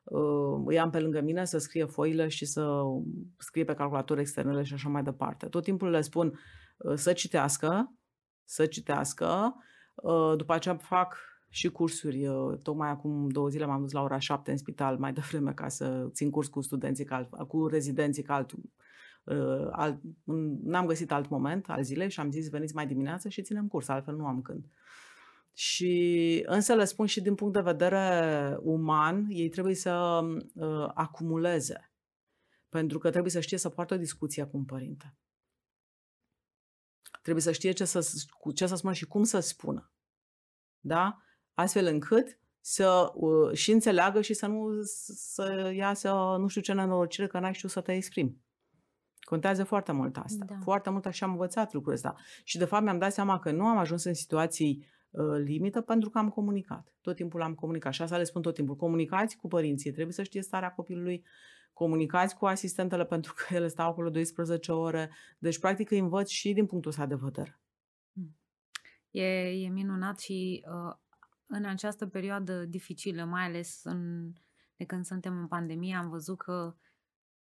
uh, 0.03 0.63
îi 0.65 0.79
am 0.79 0.89
pe 0.89 0.99
lângă 0.99 1.21
mine 1.21 1.45
să 1.45 1.57
scrie 1.57 1.85
foile 1.85 2.27
și 2.27 2.45
să 2.45 2.81
scrie 3.37 3.63
pe 3.63 3.73
calculator 3.73 4.17
externele 4.17 4.63
și 4.63 4.73
așa 4.73 4.89
mai 4.89 5.03
departe. 5.03 5.45
Tot 5.45 5.63
timpul 5.63 5.89
le 5.89 6.01
spun 6.01 6.27
uh, 6.27 6.37
să 6.95 7.13
citească, 7.13 7.93
să 8.45 8.65
citească, 8.65 9.55
uh, 9.95 10.33
după 10.37 10.53
aceea 10.53 10.75
fac 10.75 11.17
și 11.49 11.69
cursuri. 11.69 12.27
Tocmai 12.61 12.89
acum 12.89 13.29
două 13.29 13.49
zile 13.49 13.65
m-am 13.65 13.81
dus 13.81 13.91
la 13.91 14.01
ora 14.01 14.19
șapte 14.19 14.51
în 14.51 14.57
spital 14.57 14.97
mai 14.97 15.13
devreme 15.13 15.53
ca 15.53 15.67
să 15.67 16.07
țin 16.11 16.29
curs 16.29 16.47
cu 16.47 16.61
studenții, 16.61 17.05
ca, 17.05 17.23
cu 17.47 17.67
rezidenții, 17.67 18.23
ca 18.23 18.33
alt, 18.33 18.51
uh, 18.51 19.67
alt, 19.71 19.99
n-am 20.63 20.85
găsit 20.85 21.11
alt 21.11 21.29
moment 21.29 21.69
al 21.69 21.83
zilei 21.83 22.09
și 22.09 22.19
am 22.19 22.31
zis 22.31 22.49
veniți 22.49 22.75
mai 22.75 22.87
dimineață 22.87 23.29
și 23.29 23.41
ținem 23.41 23.67
curs, 23.67 23.87
altfel 23.87 24.15
nu 24.15 24.25
am 24.25 24.41
când. 24.41 24.65
Și 25.53 26.43
însă 26.45 26.73
le 26.73 26.85
spun 26.85 27.05
și 27.05 27.21
din 27.21 27.35
punct 27.35 27.53
de 27.53 27.61
vedere 27.61 28.57
uman, 28.61 29.25
ei 29.29 29.49
trebuie 29.49 29.75
să 29.75 30.19
uh, 30.53 30.89
acumuleze. 30.93 31.91
Pentru 32.69 32.97
că 32.97 33.09
trebuie 33.09 33.31
să 33.31 33.39
știe 33.39 33.57
să 33.57 33.69
poartă 33.69 33.93
o 33.93 33.97
discuție 33.97 34.43
cu 34.43 34.57
un 34.57 34.63
părinte. 34.63 35.15
Trebuie 37.27 37.43
să 37.43 37.51
știe 37.51 37.71
ce 37.71 37.85
să, 37.85 38.25
cu 38.39 38.51
ce 38.51 38.67
să 38.67 38.75
spună 38.75 38.93
și 38.93 39.05
cum 39.05 39.23
să 39.23 39.39
spună. 39.39 39.91
Da? 40.79 41.21
astfel 41.53 41.85
încât 41.85 42.39
să 42.61 43.11
uh, 43.13 43.53
și 43.53 43.71
înțeleagă 43.71 44.21
și 44.21 44.33
să 44.33 44.45
nu 44.45 44.81
să 44.83 45.71
iasă 45.75 46.35
nu 46.39 46.47
știu 46.47 46.61
ce 46.61 46.73
nenorocire 46.73 47.27
că 47.27 47.39
n-ai 47.39 47.53
știut 47.53 47.71
să 47.71 47.81
te 47.81 47.93
exprimi. 47.93 48.41
Contează 49.19 49.63
foarte 49.63 49.91
mult 49.91 50.17
asta. 50.17 50.45
Da. 50.45 50.55
Foarte 50.61 50.89
mult 50.89 51.05
așa 51.05 51.25
am 51.25 51.31
învățat 51.31 51.73
lucrul 51.73 51.93
ăsta. 51.93 52.15
Și 52.43 52.57
de 52.57 52.65
fapt 52.65 52.83
mi-am 52.83 52.97
dat 52.97 53.13
seama 53.13 53.39
că 53.39 53.51
nu 53.51 53.65
am 53.65 53.77
ajuns 53.77 54.03
în 54.03 54.13
situații 54.13 54.87
uh, 55.09 55.37
limită 55.43 55.81
pentru 55.81 56.09
că 56.09 56.17
am 56.17 56.29
comunicat. 56.29 56.93
Tot 57.01 57.15
timpul 57.15 57.41
am 57.41 57.55
comunicat. 57.55 57.93
Și 57.93 58.01
asta 58.01 58.17
le 58.17 58.23
spun 58.23 58.41
tot 58.41 58.53
timpul. 58.53 58.75
Comunicați 58.75 59.37
cu 59.37 59.47
părinții. 59.47 59.91
Trebuie 59.91 60.13
să 60.13 60.23
știe 60.23 60.41
starea 60.41 60.71
copilului. 60.71 61.25
Comunicați 61.77 62.35
cu 62.35 62.45
asistentele 62.45 63.05
pentru 63.15 63.33
că 63.33 63.53
ele 63.53 63.67
stau 63.67 63.89
acolo 63.89 64.09
12 64.09 64.71
ore. 64.71 65.11
Deci, 65.37 65.59
practic, 65.59 65.91
îi 65.91 65.99
învăț 65.99 66.29
și 66.29 66.53
din 66.53 66.65
punctul 66.65 66.91
ăsta 66.91 67.05
de 67.05 67.15
vedere. 67.15 67.59
Hmm. 68.13 68.37
E, 69.11 69.23
e 69.63 69.69
minunat 69.69 70.19
și 70.19 70.65
uh, 70.67 70.95
în 71.47 71.65
această 71.65 72.07
perioadă 72.07 72.65
dificilă, 72.65 73.23
mai 73.23 73.43
ales 73.43 73.81
în, 73.83 74.31
de 74.75 74.85
când 74.85 75.05
suntem 75.05 75.37
în 75.37 75.47
pandemie, 75.47 75.95
am 75.95 76.09
văzut 76.09 76.37
că 76.37 76.75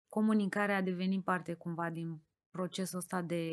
comunicarea 0.07 0.77
a 0.77 0.81
devenit 0.81 1.23
parte 1.23 1.53
cumva 1.53 1.89
din 1.89 2.21
procesul 2.51 2.97
ăsta 2.97 3.21
de 3.21 3.45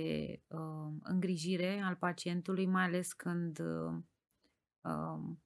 uh, 0.47 0.93
îngrijire 1.03 1.81
al 1.85 1.95
pacientului, 1.95 2.67
mai 2.67 2.85
ales 2.85 3.13
când 3.13 3.59
uh, 3.59 3.95
uh, 4.81 5.37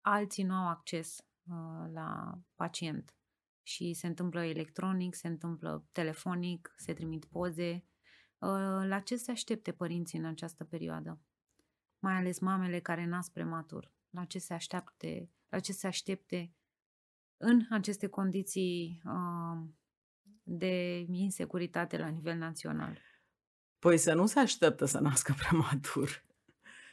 alții 0.00 0.44
nu 0.44 0.54
au 0.54 0.68
acces 0.68 1.18
uh, 1.50 1.90
la 1.92 2.38
pacient 2.54 3.12
și 3.68 3.92
se 3.92 4.06
întâmplă 4.06 4.44
electronic, 4.44 5.14
se 5.14 5.28
întâmplă 5.28 5.88
telefonic, 5.92 6.74
se 6.76 6.92
trimit 6.92 7.24
poze. 7.24 7.84
Uh, 8.38 8.86
la 8.86 9.00
ce 9.04 9.16
se 9.16 9.30
aștepte 9.30 9.72
părinții 9.72 10.18
în 10.18 10.24
această 10.24 10.64
perioadă? 10.64 11.20
mai 11.98 12.14
ales 12.14 12.38
mamele 12.38 12.80
care 12.80 13.06
nasc 13.06 13.32
prematur, 13.32 13.92
la 14.10 14.24
ce 14.24 14.38
se 14.38 14.54
aștepte, 14.54 15.30
la 15.48 15.58
ce 15.58 15.72
se 15.72 15.86
aștepte 15.86 16.52
în 17.36 17.60
aceste 17.70 18.06
condiții 18.06 19.02
uh, 19.04 19.68
de 20.42 21.04
insecuritate 21.10 21.98
la 21.98 22.06
nivel 22.06 22.36
național. 22.36 22.98
Păi 23.78 23.98
să 23.98 24.14
nu 24.14 24.26
se 24.26 24.38
așteptă 24.38 24.84
să 24.84 24.98
nască 24.98 25.34
prematur. 25.48 26.26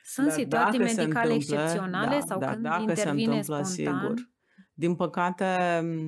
Sunt 0.04 0.28
Dar 0.28 0.36
situații 0.38 0.80
medicale 0.80 1.04
întâmplă, 1.04 1.34
excepționale 1.34 2.20
da, 2.20 2.26
sau 2.26 2.40
da, 2.40 2.52
când 2.52 2.64
dacă 2.64 2.80
intervine 2.82 3.04
se 3.04 3.10
întâmplă, 3.10 3.64
spontan? 3.64 4.00
Sigur. 4.00 4.34
Din 4.78 4.96
păcate, 4.96 5.46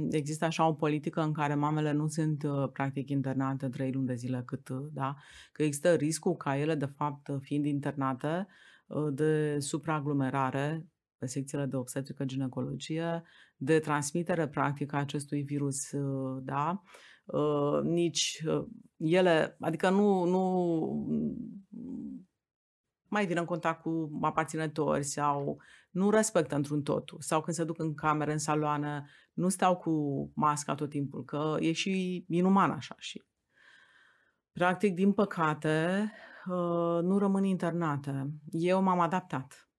există 0.09 0.45
așa 0.45 0.67
o 0.67 0.73
politică 0.73 1.21
în 1.21 1.33
care 1.33 1.55
mamele 1.55 1.91
nu 1.91 2.07
sunt 2.07 2.43
uh, 2.43 2.69
practic 2.73 3.09
internate 3.09 3.69
trei 3.69 3.91
luni 3.91 4.07
de 4.07 4.15
zile 4.15 4.43
cât, 4.45 4.69
uh, 4.69 4.85
da? 4.91 5.15
Că 5.51 5.63
există 5.63 5.93
riscul 5.93 6.35
ca 6.35 6.57
ele, 6.57 6.75
de 6.75 6.85
fapt, 6.85 7.29
fiind 7.41 7.65
internate, 7.65 8.47
Uh, 8.87 9.13
de 9.13 9.59
supraaglomerare 9.59 10.87
pe 11.17 11.25
secțiile 11.25 11.65
de 11.65 11.75
obstetrică 11.75 12.25
ginecologie, 12.25 13.23
de 13.55 13.79
transmitere 13.79 14.47
practică 14.47 14.95
a 14.95 14.99
acestui 14.99 15.41
virus, 15.41 15.91
uh, 15.91 16.41
da? 16.43 16.81
Uh, 17.25 17.81
nici 17.83 18.43
ele, 18.97 19.57
adică 19.59 19.89
nu, 19.89 20.23
nu 20.23 21.37
mai 23.09 23.25
vin 23.25 23.37
în 23.37 23.45
contact 23.45 23.81
cu 23.81 24.19
aparținători 24.21 25.03
sau 25.03 25.61
nu 25.89 26.09
respectă 26.09 26.55
într-un 26.55 26.81
totul. 26.81 27.17
Sau 27.21 27.41
când 27.41 27.55
se 27.55 27.63
duc 27.63 27.79
în 27.79 27.93
cameră, 27.93 28.31
în 28.31 28.37
saloană, 28.37 29.05
nu 29.33 29.49
stau 29.49 29.77
cu 29.77 29.91
masca 30.35 30.75
tot 30.75 30.89
timpul, 30.89 31.23
că 31.23 31.55
e 31.59 31.71
și 31.71 32.25
inuman 32.27 32.71
așa. 32.71 32.95
Și 32.97 33.25
Practic, 34.57 34.93
din 34.93 35.13
păcate, 35.13 36.09
uh, 36.45 36.99
nu 37.01 37.17
rămân 37.17 37.43
internate. 37.43 38.31
Eu 38.51 38.81
m-am 38.81 38.99
adaptat. 38.99 39.69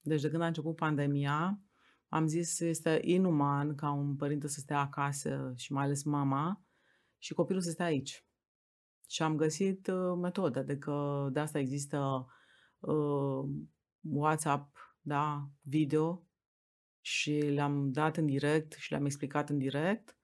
Deci 0.00 0.20
de 0.20 0.30
când 0.30 0.42
a 0.42 0.46
început 0.46 0.76
pandemia, 0.76 1.60
am 2.08 2.26
zis 2.26 2.60
este 2.60 3.00
inuman 3.02 3.74
ca 3.74 3.90
un 3.90 4.16
părinte 4.16 4.48
să 4.48 4.60
stea 4.60 4.78
acasă 4.78 5.52
și 5.56 5.72
mai 5.72 5.84
ales 5.84 6.02
mama 6.02 6.64
și 7.18 7.34
copilul 7.34 7.62
să 7.62 7.70
stea 7.70 7.86
aici. 7.86 8.26
Și 9.08 9.22
am 9.22 9.36
găsit 9.36 9.86
uh, 9.86 10.18
metode, 10.20 10.58
adică 10.58 11.28
de 11.32 11.40
asta 11.40 11.58
există 11.58 12.26
uh, 12.82 13.44
WhatsApp, 14.00 14.96
da, 15.00 15.48
video 15.60 16.26
și 17.00 17.32
le-am 17.32 17.90
dat 17.90 18.16
în 18.16 18.26
direct 18.26 18.72
și 18.72 18.90
le-am 18.90 19.04
explicat 19.04 19.50
în 19.50 19.58
direct 19.58 20.16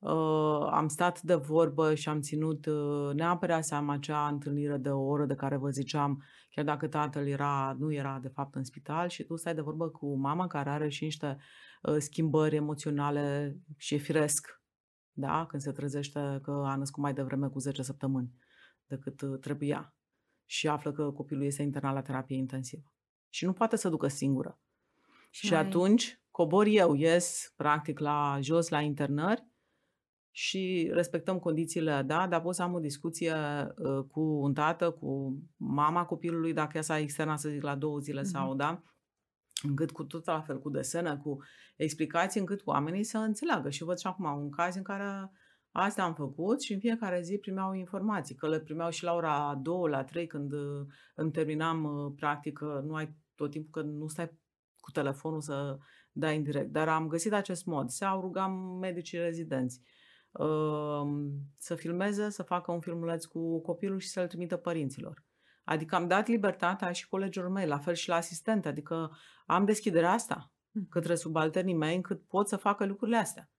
Uh, 0.00 0.66
am 0.70 0.88
stat 0.88 1.22
de 1.22 1.34
vorbă 1.34 1.94
și 1.94 2.08
am 2.08 2.20
ținut 2.20 2.66
uh, 2.66 3.14
neapărat 3.14 3.64
seama 3.64 3.92
acea 3.92 4.28
întâlnire 4.28 4.76
de 4.76 4.90
o 4.90 5.00
oră 5.00 5.26
de 5.26 5.34
care 5.34 5.56
vă 5.56 5.70
ziceam, 5.70 6.22
chiar 6.50 6.64
dacă 6.64 6.88
tatăl 6.88 7.26
era, 7.26 7.76
nu 7.78 7.92
era 7.92 8.18
de 8.22 8.28
fapt 8.28 8.54
în 8.54 8.64
spital 8.64 9.08
și 9.08 9.24
tu 9.24 9.36
stai 9.36 9.54
de 9.54 9.60
vorbă 9.60 9.88
cu 9.88 10.16
mama 10.16 10.46
care 10.46 10.70
are 10.70 10.88
și 10.88 11.04
niște 11.04 11.36
uh, 11.82 11.96
schimbări 11.98 12.56
emoționale 12.56 13.56
și 13.76 13.94
e 13.94 13.98
firesc, 13.98 14.62
da? 15.12 15.46
când 15.46 15.62
se 15.62 15.72
trezește 15.72 16.38
că 16.42 16.62
a 16.64 16.76
născut 16.76 17.02
mai 17.02 17.12
devreme 17.12 17.48
cu 17.48 17.58
10 17.58 17.82
săptămâni 17.82 18.34
decât 18.86 19.20
uh, 19.20 19.38
trebuia 19.40 19.94
și 20.50 20.68
află 20.68 20.92
că 20.92 21.10
copilul 21.10 21.44
este 21.44 21.62
internat 21.62 21.94
la 21.94 22.02
terapie 22.02 22.36
intensivă. 22.36 22.92
Și 23.28 23.44
nu 23.44 23.52
poate 23.52 23.76
să 23.76 23.88
ducă 23.88 24.08
singură. 24.08 24.58
Și, 25.30 25.46
și 25.46 25.52
mai... 25.52 25.60
atunci 25.60 26.20
cobor 26.30 26.66
eu, 26.66 26.94
ies 26.94 27.52
practic 27.56 27.98
la 27.98 28.38
jos 28.40 28.68
la 28.68 28.80
internări 28.80 29.46
și 30.30 30.90
respectăm 30.92 31.38
condițiile, 31.38 32.02
da, 32.02 32.26
dar 32.26 32.40
pot 32.40 32.54
să 32.54 32.62
am 32.62 32.74
o 32.74 32.78
discuție 32.78 33.34
uh, 33.76 34.04
cu 34.10 34.20
un 34.20 34.54
tată, 34.54 34.90
cu 34.90 35.38
mama 35.56 36.04
copilului, 36.04 36.52
dacă 36.52 36.76
ea 36.76 36.82
s-a 36.82 36.98
externat, 36.98 37.38
să 37.38 37.48
zic, 37.48 37.62
la 37.62 37.74
două 37.74 37.98
zile 37.98 38.20
mm-hmm. 38.20 38.32
sau, 38.32 38.54
da, 38.54 38.82
încât 39.62 39.90
cu 39.90 40.04
tot 40.04 40.26
la 40.26 40.40
fel, 40.40 40.60
cu 40.60 40.70
desene, 40.70 41.16
cu 41.16 41.42
explicații, 41.76 42.40
încât 42.40 42.60
oamenii 42.64 43.04
să 43.04 43.18
înțeleagă. 43.18 43.70
Și 43.70 43.84
văd 43.84 43.98
și 43.98 44.06
acum 44.06 44.24
un 44.24 44.50
caz 44.50 44.74
în 44.74 44.82
care 44.82 45.30
asta 45.72 46.02
am 46.02 46.14
făcut 46.14 46.62
și 46.62 46.72
în 46.72 46.78
fiecare 46.78 47.20
zi 47.22 47.38
primeau 47.38 47.72
informații, 47.72 48.34
că 48.34 48.48
le 48.48 48.60
primeau 48.60 48.90
și 48.90 49.04
la 49.04 49.12
ora 49.12 49.58
2, 49.62 49.90
la 49.90 50.04
3, 50.04 50.26
când 50.26 50.52
uh, 50.52 50.86
îmi 51.14 51.30
terminam 51.30 51.84
uh, 51.84 52.12
practică, 52.16 52.82
nu 52.86 52.94
ai 52.94 53.16
tot 53.34 53.50
timpul 53.50 53.82
că 53.82 53.88
nu 53.88 54.06
stai 54.06 54.38
cu 54.80 54.90
telefonul 54.90 55.40
să 55.40 55.78
dai 56.12 56.36
în 56.36 56.42
direct. 56.42 56.70
Dar 56.70 56.88
am 56.88 57.06
găsit 57.06 57.32
acest 57.32 57.64
mod. 57.64 57.88
Se 57.88 58.04
au 58.04 58.20
rugat 58.20 58.50
medicii 58.80 59.18
rezidenți 59.18 59.80
să 61.58 61.74
filmeze, 61.74 62.30
să 62.30 62.42
facă 62.42 62.72
un 62.72 62.80
filmuleț 62.80 63.24
cu 63.24 63.60
copilul 63.60 63.98
și 63.98 64.08
să-l 64.08 64.26
trimită 64.26 64.56
părinților. 64.56 65.24
Adică 65.64 65.94
am 65.94 66.06
dat 66.06 66.26
libertatea 66.26 66.92
și 66.92 67.08
colegilor 67.08 67.48
mei, 67.48 67.66
la 67.66 67.78
fel 67.78 67.94
și 67.94 68.08
la 68.08 68.14
asistente, 68.14 68.68
adică 68.68 69.16
am 69.46 69.64
deschiderea 69.64 70.10
asta 70.10 70.52
hm. 70.72 70.88
către 70.88 71.14
subalternii 71.14 71.74
mei 71.74 71.94
încât 71.94 72.26
pot 72.26 72.48
să 72.48 72.56
facă 72.56 72.84
lucrurile 72.84 73.16
astea, 73.16 73.50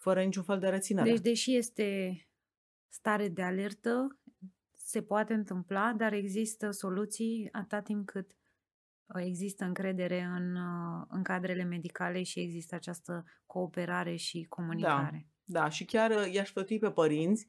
fără 0.00 0.22
niciun 0.22 0.42
fel 0.42 0.58
de 0.58 0.68
reținere. 0.68 1.10
Deci, 1.10 1.20
deși 1.20 1.56
este 1.56 2.20
stare 2.88 3.28
de 3.28 3.42
alertă, 3.42 4.18
se 4.74 5.02
poate 5.02 5.34
întâmpla, 5.34 5.92
dar 5.92 6.12
există 6.12 6.70
soluții 6.70 7.48
atât 7.52 7.84
timp 7.84 8.06
cât 8.06 8.30
uh, 9.06 9.22
există 9.24 9.64
încredere 9.64 10.20
în, 10.20 10.54
uh, 10.54 11.06
în 11.08 11.22
cadrele 11.22 11.62
medicale 11.62 12.22
și 12.22 12.40
există 12.40 12.74
această 12.74 13.24
cooperare 13.46 14.16
și 14.16 14.46
comunicare. 14.48 15.26
Da. 15.44 15.60
Da, 15.60 15.68
și 15.68 15.84
chiar 15.84 16.10
uh, 16.10 16.32
i-aș 16.32 16.52
plăti 16.52 16.78
pe 16.78 16.90
părinți. 16.90 17.48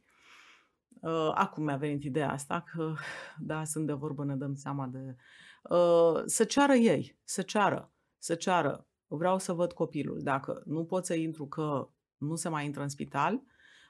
Uh, 1.01 1.31
acum 1.33 1.63
mi-a 1.63 1.77
venit 1.77 2.03
ideea 2.03 2.31
asta 2.31 2.61
că, 2.61 2.93
da, 3.39 3.63
sunt 3.63 3.87
de 3.87 3.93
vorbă, 3.93 4.25
ne 4.25 4.35
dăm 4.35 4.55
seama 4.55 4.87
de... 4.87 5.15
Uh, 5.63 6.21
să 6.25 6.43
ceară 6.43 6.73
ei, 6.73 7.19
să 7.23 7.41
ceară, 7.41 7.93
să 8.17 8.35
ceară. 8.35 8.87
Vreau 9.07 9.39
să 9.39 9.53
văd 9.53 9.73
copilul. 9.73 10.19
Dacă 10.21 10.61
nu 10.65 10.85
pot 10.85 11.05
să 11.05 11.13
intru 11.13 11.47
că 11.47 11.89
nu 12.21 12.35
se 12.35 12.49
mai 12.49 12.65
intră 12.65 12.81
în 12.81 12.89
spital, 12.89 13.41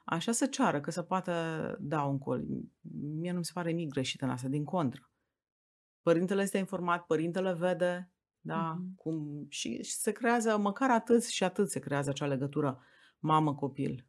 așa 0.06 0.32
să 0.32 0.46
ceară, 0.46 0.82
că 0.82 0.92
se 0.92 1.04
poate 1.04 1.32
da 1.80 2.04
un 2.04 2.18
col. 2.18 2.44
Mie 3.20 3.32
nu 3.32 3.38
mi 3.38 3.46
se 3.46 3.52
pare 3.54 3.72
nimic 3.72 3.94
greșit 3.94 4.22
în 4.22 4.30
asta, 4.30 4.48
din 4.48 4.64
contră. 4.64 5.12
Părintele 6.02 6.42
este 6.42 6.58
informat, 6.58 7.06
părintele 7.06 7.54
vede, 7.54 8.12
da, 8.40 8.76
mm-hmm. 8.76 8.96
cum, 8.96 9.46
și, 9.50 9.84
și 9.84 9.92
se 9.92 10.12
creează, 10.12 10.58
măcar 10.58 10.92
atât 10.92 11.26
și 11.26 11.44
atât 11.44 11.70
se 11.70 11.80
creează 11.80 12.10
acea 12.10 12.26
legătură 12.26 12.80
mamă-copil. 13.20 14.06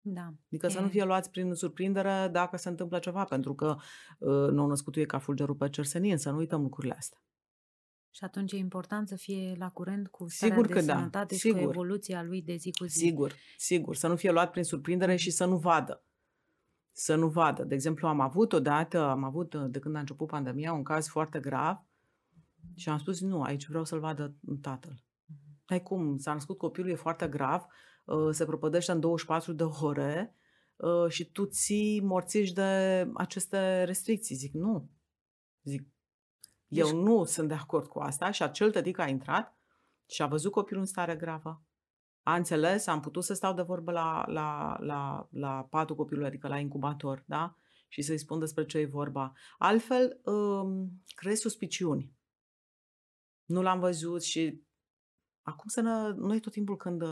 Da. 0.00 0.34
Adică 0.46 0.66
e... 0.66 0.70
să 0.70 0.80
nu 0.80 0.88
fie 0.88 1.04
luați 1.04 1.30
prin 1.30 1.54
surprindere 1.54 2.28
dacă 2.32 2.56
se 2.56 2.68
întâmplă 2.68 2.98
ceva, 2.98 3.24
pentru 3.24 3.54
că 3.54 3.76
uh, 4.18 4.50
nou 4.50 4.66
născutul 4.66 5.02
e 5.02 5.04
ca 5.04 5.18
fulgerul 5.18 5.54
pe 5.54 5.68
cersenin, 5.68 6.16
să 6.16 6.30
nu 6.30 6.36
uităm 6.36 6.62
lucrurile 6.62 6.94
astea. 6.94 7.24
Și 8.14 8.24
atunci 8.24 8.52
e 8.52 8.56
important 8.56 9.08
să 9.08 9.16
fie 9.16 9.54
la 9.58 9.70
curent 9.70 10.08
cu 10.08 10.28
starea 10.28 10.54
sigur 10.54 10.68
de 10.68 10.72
că 10.72 10.84
da, 10.84 10.94
sănătate 10.94 11.26
da. 11.28 11.34
și 11.34 11.40
sigur. 11.40 11.58
cu 11.58 11.68
evoluția 11.68 12.22
lui 12.22 12.42
de 12.42 12.56
zi 12.56 12.70
cu 12.70 12.84
zi. 12.84 12.98
Sigur, 12.98 13.34
sigur. 13.56 13.96
Să 13.96 14.08
nu 14.08 14.16
fie 14.16 14.30
luat 14.30 14.50
prin 14.50 14.64
surprindere 14.64 15.16
și 15.16 15.30
să 15.30 15.44
nu 15.44 15.56
vadă. 15.56 16.04
Să 16.92 17.14
nu 17.14 17.28
vadă. 17.28 17.64
De 17.64 17.74
exemplu, 17.74 18.08
am 18.08 18.20
avut 18.20 18.52
odată, 18.52 19.00
am 19.00 19.24
avut 19.24 19.54
de 19.54 19.78
când 19.78 19.96
a 19.96 19.98
început 19.98 20.26
pandemia, 20.26 20.72
un 20.72 20.82
caz 20.82 21.08
foarte 21.08 21.40
grav 21.40 21.76
și 22.74 22.88
am 22.88 22.98
spus, 22.98 23.20
nu, 23.20 23.42
aici 23.42 23.66
vreau 23.66 23.84
să-l 23.84 24.00
vadă 24.00 24.34
tatăl. 24.60 25.04
Ai 25.66 25.82
cum, 25.82 26.18
s-a 26.18 26.32
născut 26.32 26.58
copilul, 26.58 26.90
e 26.90 26.94
foarte 26.94 27.28
grav, 27.28 27.66
Uh, 28.04 28.28
se 28.30 28.44
propădește 28.44 28.92
în 28.92 29.00
24 29.00 29.52
de 29.52 29.62
ore 29.62 30.36
uh, 30.76 31.08
și 31.08 31.30
tu 31.30 31.44
ții 31.44 32.00
morțiși 32.00 32.52
de 32.52 32.62
aceste 33.14 33.84
restricții. 33.84 34.36
Zic, 34.36 34.52
nu. 34.52 34.90
Zic, 35.62 35.88
eu 36.72 36.86
deci... 36.86 36.94
nu 36.94 37.24
sunt 37.24 37.48
de 37.48 37.54
acord 37.54 37.86
cu 37.86 37.98
asta 37.98 38.30
și 38.30 38.42
acel 38.42 38.70
tătic 38.70 38.98
a 38.98 39.06
intrat 39.06 39.56
și 40.06 40.22
a 40.22 40.26
văzut 40.26 40.52
copilul 40.52 40.80
în 40.80 40.86
stare 40.86 41.16
gravă. 41.16 41.64
A 42.22 42.34
înțeles, 42.34 42.86
am 42.86 43.00
putut 43.00 43.24
să 43.24 43.34
stau 43.34 43.54
de 43.54 43.62
vorbă 43.62 43.92
la, 43.92 44.24
la, 44.26 44.76
la, 44.80 45.28
la 45.30 45.66
patul 45.70 45.96
copilului, 45.96 46.28
adică 46.28 46.48
la 46.48 46.58
incubator, 46.58 47.24
da? 47.26 47.56
Și 47.88 48.02
să-i 48.02 48.18
spun 48.18 48.38
despre 48.38 48.64
ce 48.64 48.78
e 48.78 48.86
vorba. 48.86 49.32
Altfel, 49.58 50.20
um, 50.24 51.02
crezi 51.14 51.40
suspiciuni. 51.40 52.12
Nu 53.44 53.62
l-am 53.62 53.80
văzut 53.80 54.22
și 54.22 54.62
acum 55.42 55.68
să 55.68 55.80
ne, 55.80 56.08
noi 56.08 56.40
tot 56.40 56.52
timpul 56.52 56.76
când 56.76 57.02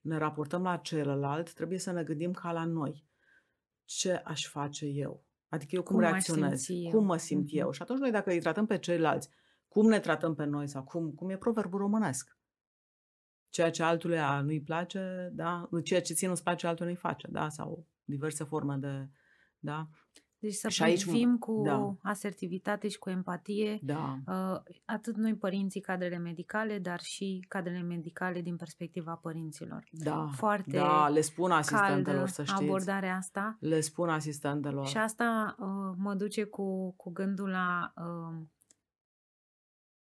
ne 0.00 0.16
raportăm 0.16 0.62
la 0.62 0.76
celălalt, 0.76 1.52
trebuie 1.52 1.78
să 1.78 1.90
ne 1.90 2.04
gândim 2.04 2.32
ca 2.32 2.52
la 2.52 2.64
noi. 2.64 3.08
Ce 3.84 4.12
aș 4.12 4.46
face 4.46 4.86
eu? 4.86 5.24
Adică 5.50 5.74
eu 5.74 5.82
cum, 5.82 5.94
cum 5.94 6.04
reacționez? 6.04 6.66
Cum 6.90 7.04
mă 7.04 7.16
simt 7.16 7.46
mm-hmm. 7.46 7.58
eu? 7.58 7.70
Și 7.70 7.82
atunci 7.82 7.98
noi 7.98 8.10
dacă 8.10 8.30
îi 8.30 8.40
tratăm 8.40 8.66
pe 8.66 8.78
ceilalți, 8.78 9.28
cum 9.68 9.88
ne 9.88 10.00
tratăm 10.00 10.34
pe 10.34 10.44
noi 10.44 10.68
sau 10.68 10.82
cum, 10.82 11.10
cum 11.10 11.30
e 11.30 11.36
proverbul 11.36 11.78
românesc? 11.78 12.38
Ceea 13.48 13.70
ce 13.70 13.82
altului 13.82 14.18
nu-i 14.42 14.60
place, 14.60 15.30
da? 15.32 15.68
Ceea 15.84 16.00
ce 16.00 16.14
ție 16.14 16.28
nu-ți 16.28 16.42
place, 16.42 16.66
altul 16.66 16.86
nu-i 16.86 16.94
face, 16.94 17.28
da? 17.30 17.48
Sau 17.48 17.86
diverse 18.04 18.44
forme 18.44 18.76
de, 18.76 19.08
da? 19.58 19.88
Deci 20.40 20.54
să 20.54 20.68
și 20.68 20.82
privim 20.82 21.38
cu 21.38 21.62
da. 21.64 21.94
asertivitate 22.02 22.88
și 22.88 22.98
cu 22.98 23.10
empatie 23.10 23.78
da. 23.82 24.18
Uh, 24.26 24.60
atât 24.84 25.16
noi 25.16 25.34
părinții, 25.34 25.80
cadrele 25.80 26.18
medicale, 26.18 26.78
dar 26.78 27.00
și 27.00 27.44
cadrele 27.48 27.80
medicale 27.80 28.40
din 28.40 28.56
perspectiva 28.56 29.14
părinților. 29.14 29.84
Da, 29.90 30.30
Foarte 30.34 30.76
da, 30.76 31.08
le 31.08 31.20
spun 31.20 31.50
asistentelor 31.50 32.28
să 32.28 32.44
știți. 32.44 32.62
abordarea 32.62 33.16
asta. 33.16 33.56
Le 33.60 33.80
spun 33.80 34.08
asistentelor. 34.08 34.86
Și 34.86 34.96
asta 34.96 35.56
uh, 35.58 35.94
mă 35.96 36.14
duce 36.14 36.44
cu, 36.44 36.92
cu 36.92 37.10
gândul 37.10 37.48
la, 37.48 37.92
uh, 37.96 38.46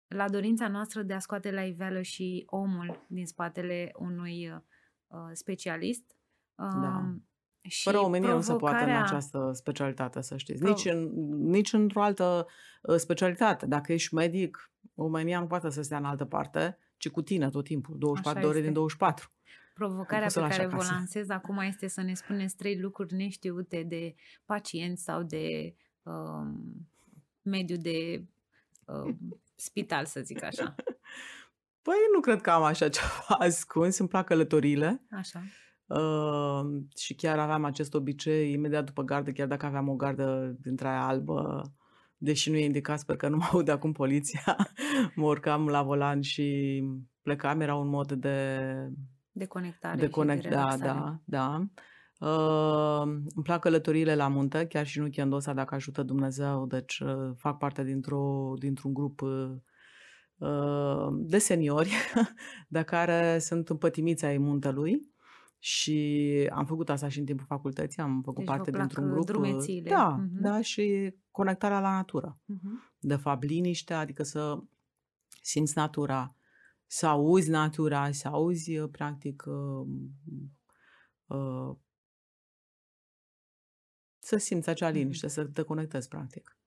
la 0.07 0.29
dorința 0.29 0.67
noastră 0.67 1.01
de 1.01 1.13
a 1.13 1.19
scoate 1.19 1.51
la 1.51 1.63
iveală 1.63 2.01
și 2.01 2.43
omul 2.45 3.05
din 3.07 3.25
spatele 3.25 3.91
unui 3.99 4.49
uh, 4.49 5.17
specialist. 5.33 6.15
Uh, 6.55 6.81
da 6.81 7.15
și 7.61 7.83
Fără 7.83 7.99
omenie 7.99 8.27
provocarea... 8.27 8.53
nu 8.53 8.59
se 8.59 8.75
poate 8.75 8.91
în 8.91 9.03
această 9.03 9.51
specialitate, 9.53 10.21
să 10.21 10.37
știți. 10.37 10.63
Nici, 10.63 10.85
în, 10.85 11.09
nici 11.49 11.73
într-o 11.73 12.03
altă 12.03 12.47
uh, 12.81 12.95
specialitate. 12.95 13.65
Dacă 13.65 13.93
ești 13.93 14.13
medic, 14.13 14.71
omenia 14.95 15.39
nu 15.39 15.47
poate 15.47 15.69
să 15.69 15.81
stea 15.81 15.97
în 15.97 16.05
altă 16.05 16.25
parte, 16.25 16.77
ci 16.97 17.09
cu 17.09 17.21
tine 17.21 17.49
tot 17.49 17.63
timpul, 17.63 17.97
24 17.97 18.29
Așa 18.29 18.39
de 18.39 18.45
ore 18.45 18.57
este. 18.57 18.67
din 18.67 18.73
24. 18.73 19.31
Provocarea 19.73 20.27
pe 20.33 20.39
care 20.39 20.67
vă 20.67 20.83
lansez 20.91 21.29
acum 21.29 21.57
este 21.57 21.87
să 21.87 22.01
ne 22.01 22.13
spuneți 22.13 22.55
trei 22.55 22.79
lucruri 22.79 23.13
neștiute 23.13 23.83
de 23.83 24.15
pacienți 24.45 25.03
sau 25.03 25.23
de 25.23 25.75
uh, 26.03 26.13
mediu 27.41 27.75
de 27.77 28.25
uh, 28.85 29.15
spital, 29.55 30.05
să 30.05 30.21
zic 30.21 30.43
așa. 30.43 30.75
Păi 31.81 31.95
nu 32.13 32.19
cred 32.19 32.41
că 32.41 32.51
am 32.51 32.63
așa 32.63 32.89
ceva 32.89 33.35
ascuns, 33.47 33.97
îmi 33.97 34.09
plac 34.09 34.25
călătorile. 34.25 35.01
Așa. 35.11 35.43
Uh, 35.95 36.81
și 36.95 37.13
chiar 37.13 37.39
aveam 37.39 37.63
acest 37.63 37.93
obicei 37.93 38.51
imediat 38.51 38.85
după 38.85 39.03
gardă, 39.03 39.31
chiar 39.31 39.47
dacă 39.47 39.65
aveam 39.65 39.89
o 39.89 39.95
gardă 39.95 40.55
dintre 40.61 40.87
aia 40.87 41.07
albă, 41.07 41.61
deși 42.17 42.49
nu 42.49 42.55
e 42.55 42.65
indicat, 42.65 42.99
sper 42.99 43.15
că 43.15 43.27
nu 43.27 43.37
mă 43.37 43.43
aud 43.51 43.67
acum 43.67 43.91
poliția, 43.91 44.55
mă 45.15 45.25
urcam 45.25 45.67
la 45.67 45.81
volan 45.83 46.21
și 46.21 46.81
plecam, 47.21 47.61
era 47.61 47.75
un 47.75 47.87
mod 47.87 48.11
de... 48.11 48.67
De 49.31 49.45
conectare 49.45 49.99
de 49.99 50.09
conect, 50.09 50.41
și 50.41 50.47
de 50.47 50.55
da, 50.55 50.75
da, 50.79 51.19
da. 51.25 51.65
Uh, 52.27 53.01
îmi 53.05 53.43
plac 53.43 53.59
călătoriile 53.59 54.15
la 54.15 54.27
munte, 54.27 54.65
chiar 54.65 54.85
și 54.85 54.99
nu 54.99 55.09
Chendosa, 55.09 55.53
dacă 55.53 55.75
ajută 55.75 56.03
Dumnezeu, 56.03 56.65
deci 56.65 56.99
uh, 56.99 57.31
fac 57.37 57.57
parte 57.57 57.83
dintr-o, 57.83 58.53
dintr-un 58.59 58.93
grup 58.93 59.21
uh, 59.21 59.51
de 61.11 61.37
seniori, 61.37 61.91
de 62.67 62.81
care 62.81 63.39
sunt 63.39 63.69
împătimiți 63.69 64.25
ai 64.25 64.37
muntelui 64.37 65.10
și 65.63 66.49
am 66.53 66.65
făcut 66.65 66.89
asta 66.89 67.09
și 67.09 67.19
în 67.19 67.25
timpul 67.25 67.45
facultății, 67.45 68.01
am 68.01 68.21
făcut 68.21 68.37
deci 68.37 68.47
parte 68.47 68.71
dintr-un 68.71 69.09
grup. 69.09 69.25
Drumețiile. 69.25 69.89
Da, 69.89 70.19
uh-huh. 70.19 70.41
da, 70.41 70.61
și 70.61 71.15
conectarea 71.31 71.79
la 71.79 71.89
natură. 71.95 72.39
Uh-huh. 72.41 72.97
De 72.99 73.15
fapt, 73.15 73.43
liniștea, 73.43 73.99
adică 73.99 74.23
să 74.23 74.59
simți 75.41 75.77
natura, 75.77 76.35
să 76.85 77.07
auzi 77.07 77.49
natura, 77.49 78.11
să 78.11 78.27
auzi, 78.27 78.71
practic, 78.91 79.43
uh, 79.45 79.87
uh, 81.25 81.75
să 84.19 84.37
simți 84.37 84.69
acea 84.69 84.89
liniște, 84.89 85.27
să 85.27 85.45
te 85.45 85.61
conectezi, 85.61 86.07
practic. 86.07 86.57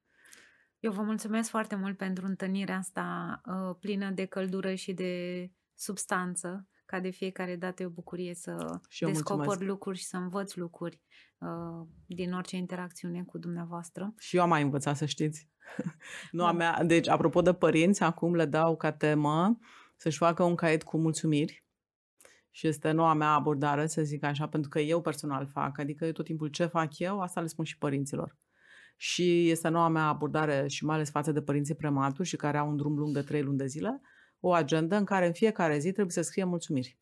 Eu 0.78 0.92
vă 0.92 1.02
mulțumesc 1.02 1.50
foarte 1.50 1.74
mult 1.74 1.96
pentru 1.96 2.26
întâlnirea 2.26 2.76
asta 2.76 3.40
uh, 3.46 3.76
plină 3.80 4.10
de 4.10 4.24
căldură 4.24 4.74
și 4.74 4.92
de 4.92 5.50
substanță, 5.74 6.68
ca 6.86 7.00
de 7.00 7.10
fiecare 7.10 7.56
dată 7.56 7.82
e 7.82 7.86
o 7.86 7.90
bucurie 7.90 8.34
să 8.34 8.80
Și 8.88 9.04
eu 9.04 9.10
descoper 9.10 9.36
mulțumesc. 9.44 9.70
lucruri 9.70 9.98
și 9.98 10.04
să 10.04 10.16
învăț 10.16 10.54
lucruri 10.54 11.00
uh, 11.38 11.86
din 12.06 12.32
orice 12.32 12.56
interacțiune 12.56 13.22
cu 13.22 13.38
dumneavoastră. 13.38 14.14
Și 14.18 14.36
eu 14.36 14.42
am 14.42 14.48
mai 14.48 14.62
învățat, 14.62 14.96
să 14.96 15.04
știți. 15.04 15.48
nu 16.30 16.44
a 16.44 16.50
Da. 16.50 16.56
mea, 16.56 16.84
deci, 16.84 17.08
apropo 17.08 17.42
de 17.42 17.52
părinți, 17.54 18.02
acum 18.02 18.34
le 18.34 18.44
dau 18.44 18.76
ca 18.76 18.92
temă 18.92 19.58
să-și 19.96 20.18
facă 20.18 20.42
un 20.42 20.54
caiet 20.54 20.82
cu 20.82 20.98
mulțumiri. 20.98 21.64
Și 22.50 22.66
este 22.66 22.90
noua 22.90 23.14
mea 23.14 23.28
abordare, 23.30 23.86
să 23.86 24.02
zic 24.02 24.22
așa, 24.24 24.48
pentru 24.48 24.70
că 24.70 24.80
eu 24.80 25.00
personal 25.00 25.46
fac. 25.46 25.78
Adică 25.78 26.04
eu 26.04 26.12
tot 26.12 26.24
timpul 26.24 26.48
ce 26.48 26.66
fac 26.66 26.98
eu, 26.98 27.20
asta 27.20 27.40
le 27.40 27.46
spun 27.46 27.64
și 27.64 27.78
părinților. 27.78 28.36
Și 28.96 29.50
este 29.50 29.68
noua 29.68 29.88
mea 29.88 30.06
abordare 30.06 30.66
și 30.68 30.84
mai 30.84 30.94
ales 30.94 31.10
față 31.10 31.32
de 31.32 31.42
părinții 31.42 31.74
prematuri 31.74 32.28
și 32.28 32.36
care 32.36 32.58
au 32.58 32.68
un 32.68 32.76
drum 32.76 32.96
lung 32.96 33.14
de 33.14 33.22
trei 33.22 33.42
luni 33.42 33.58
de 33.58 33.66
zile, 33.66 34.00
o 34.46 34.52
agendă 34.52 34.96
în 34.96 35.04
care 35.04 35.26
în 35.26 35.32
fiecare 35.32 35.78
zi 35.78 35.92
trebuie 35.92 36.12
să 36.12 36.22
scrie 36.22 36.44
mulțumiri. 36.44 36.98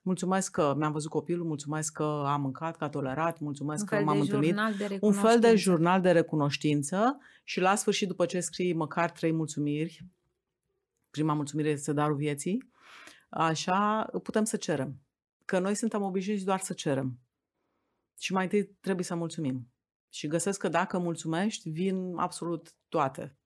Mulțumesc 0.00 0.50
că 0.50 0.74
mi-am 0.76 0.92
văzut 0.92 1.10
copilul, 1.10 1.46
mulțumesc 1.46 1.92
că 1.92 2.22
a 2.26 2.36
mâncat, 2.36 2.76
că 2.76 2.84
a 2.84 2.88
tolerat, 2.88 3.38
mulțumesc 3.38 3.80
Un 3.80 3.86
că 3.88 3.94
fel 3.94 4.04
m-am 4.04 4.14
de 4.14 4.20
întâlnit. 4.20 4.48
jurnal 4.48 4.74
de 4.74 4.98
Un 5.00 5.12
fel 5.12 5.22
de 5.40 5.46
recunoștință. 5.46 5.56
jurnal 5.56 6.00
de 6.00 6.10
recunoștință 6.10 7.18
și 7.44 7.60
la 7.60 7.74
sfârșit, 7.74 8.08
după 8.08 8.26
ce 8.26 8.40
scrii 8.40 8.72
măcar 8.72 9.10
trei 9.10 9.32
mulțumiri, 9.32 10.06
prima 11.10 11.32
mulțumire 11.32 11.68
este 11.68 11.92
darul 11.92 12.16
vieții, 12.16 12.70
așa 13.28 14.08
putem 14.22 14.44
să 14.44 14.56
cerem. 14.56 15.00
Că 15.44 15.58
noi 15.58 15.74
suntem 15.74 16.02
obișnuiți 16.02 16.44
doar 16.44 16.60
să 16.60 16.72
cerem. 16.72 17.18
Și 18.18 18.32
mai 18.32 18.42
întâi 18.42 18.64
trebuie 18.80 19.04
să 19.04 19.14
mulțumim. 19.14 19.68
Și 20.08 20.26
găsesc 20.26 20.58
că 20.60 20.68
dacă 20.68 20.98
mulțumești, 20.98 21.70
vin 21.70 22.12
absolut 22.16 22.74
toate. 22.88 23.38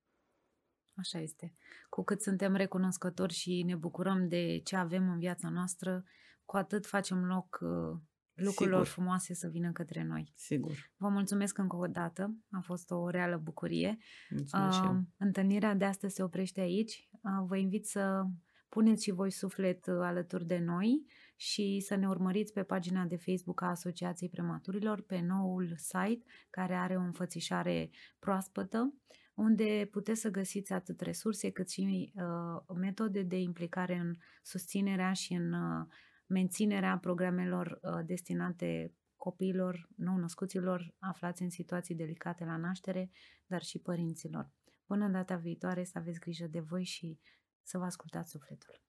Așa 0.98 1.18
este. 1.18 1.54
Cu 1.88 2.02
cât 2.02 2.20
suntem 2.22 2.54
recunoscători 2.54 3.32
și 3.32 3.62
ne 3.66 3.74
bucurăm 3.74 4.28
de 4.28 4.60
ce 4.64 4.76
avem 4.76 5.08
în 5.10 5.18
viața 5.18 5.48
noastră, 5.48 6.04
cu 6.44 6.56
atât 6.56 6.86
facem 6.86 7.24
loc 7.24 7.58
uh, 7.60 7.98
lucrurilor 8.34 8.84
Sigur. 8.84 8.94
frumoase 8.94 9.34
să 9.34 9.48
vină 9.48 9.72
către 9.72 10.04
noi. 10.04 10.32
Sigur. 10.36 10.72
Vă 10.96 11.08
mulțumesc 11.08 11.58
încă 11.58 11.76
o 11.76 11.86
dată, 11.86 12.34
a 12.50 12.60
fost 12.60 12.90
o 12.90 13.08
reală 13.08 13.36
bucurie. 13.36 13.98
Mulțumesc 14.30 14.74
și 14.74 14.80
Uh, 14.80 14.86
eu. 14.88 15.02
întâlnirea 15.16 15.74
de 15.74 15.84
astăzi 15.84 16.14
se 16.14 16.22
oprește 16.22 16.60
aici. 16.60 17.08
Uh, 17.10 17.46
vă 17.46 17.56
invit 17.56 17.86
să 17.86 18.24
puneți 18.68 19.02
și 19.04 19.10
voi 19.10 19.30
suflet 19.30 19.86
uh, 19.86 19.94
alături 20.00 20.46
de 20.46 20.58
noi 20.58 21.04
și 21.36 21.84
să 21.86 21.94
ne 21.94 22.08
urmăriți 22.08 22.52
pe 22.52 22.62
pagina 22.62 23.04
de 23.04 23.16
Facebook 23.16 23.62
a 23.62 23.66
Asociației 23.66 24.28
Prematurilor, 24.30 25.00
pe 25.00 25.20
noul 25.20 25.74
site 25.76 26.24
care 26.50 26.74
are 26.74 26.96
o 26.96 27.00
înfățișare 27.00 27.90
proaspătă, 28.18 28.94
unde 29.38 29.88
puteți 29.90 30.20
să 30.20 30.30
găsiți 30.30 30.72
atât 30.72 31.00
resurse 31.00 31.50
cât 31.50 31.70
și 31.70 32.12
uh, 32.14 32.76
metode 32.76 33.22
de 33.22 33.36
implicare 33.36 33.94
în 33.94 34.14
susținerea 34.42 35.12
și 35.12 35.32
în 35.32 35.52
uh, 35.52 35.86
menținerea 36.26 36.98
programelor 36.98 37.78
uh, 37.82 38.06
destinate 38.06 38.94
copiilor 39.16 39.88
nou-născuților 39.96 40.94
aflați 40.98 41.42
în 41.42 41.50
situații 41.50 41.94
delicate 41.94 42.44
la 42.44 42.56
naștere, 42.56 43.10
dar 43.46 43.62
și 43.62 43.78
părinților. 43.78 44.50
Până 44.86 45.08
data 45.08 45.36
viitoare 45.36 45.84
să 45.84 45.98
aveți 45.98 46.20
grijă 46.20 46.46
de 46.46 46.60
voi 46.60 46.84
și 46.84 47.18
să 47.62 47.78
vă 47.78 47.84
ascultați 47.84 48.30
sufletul. 48.30 48.87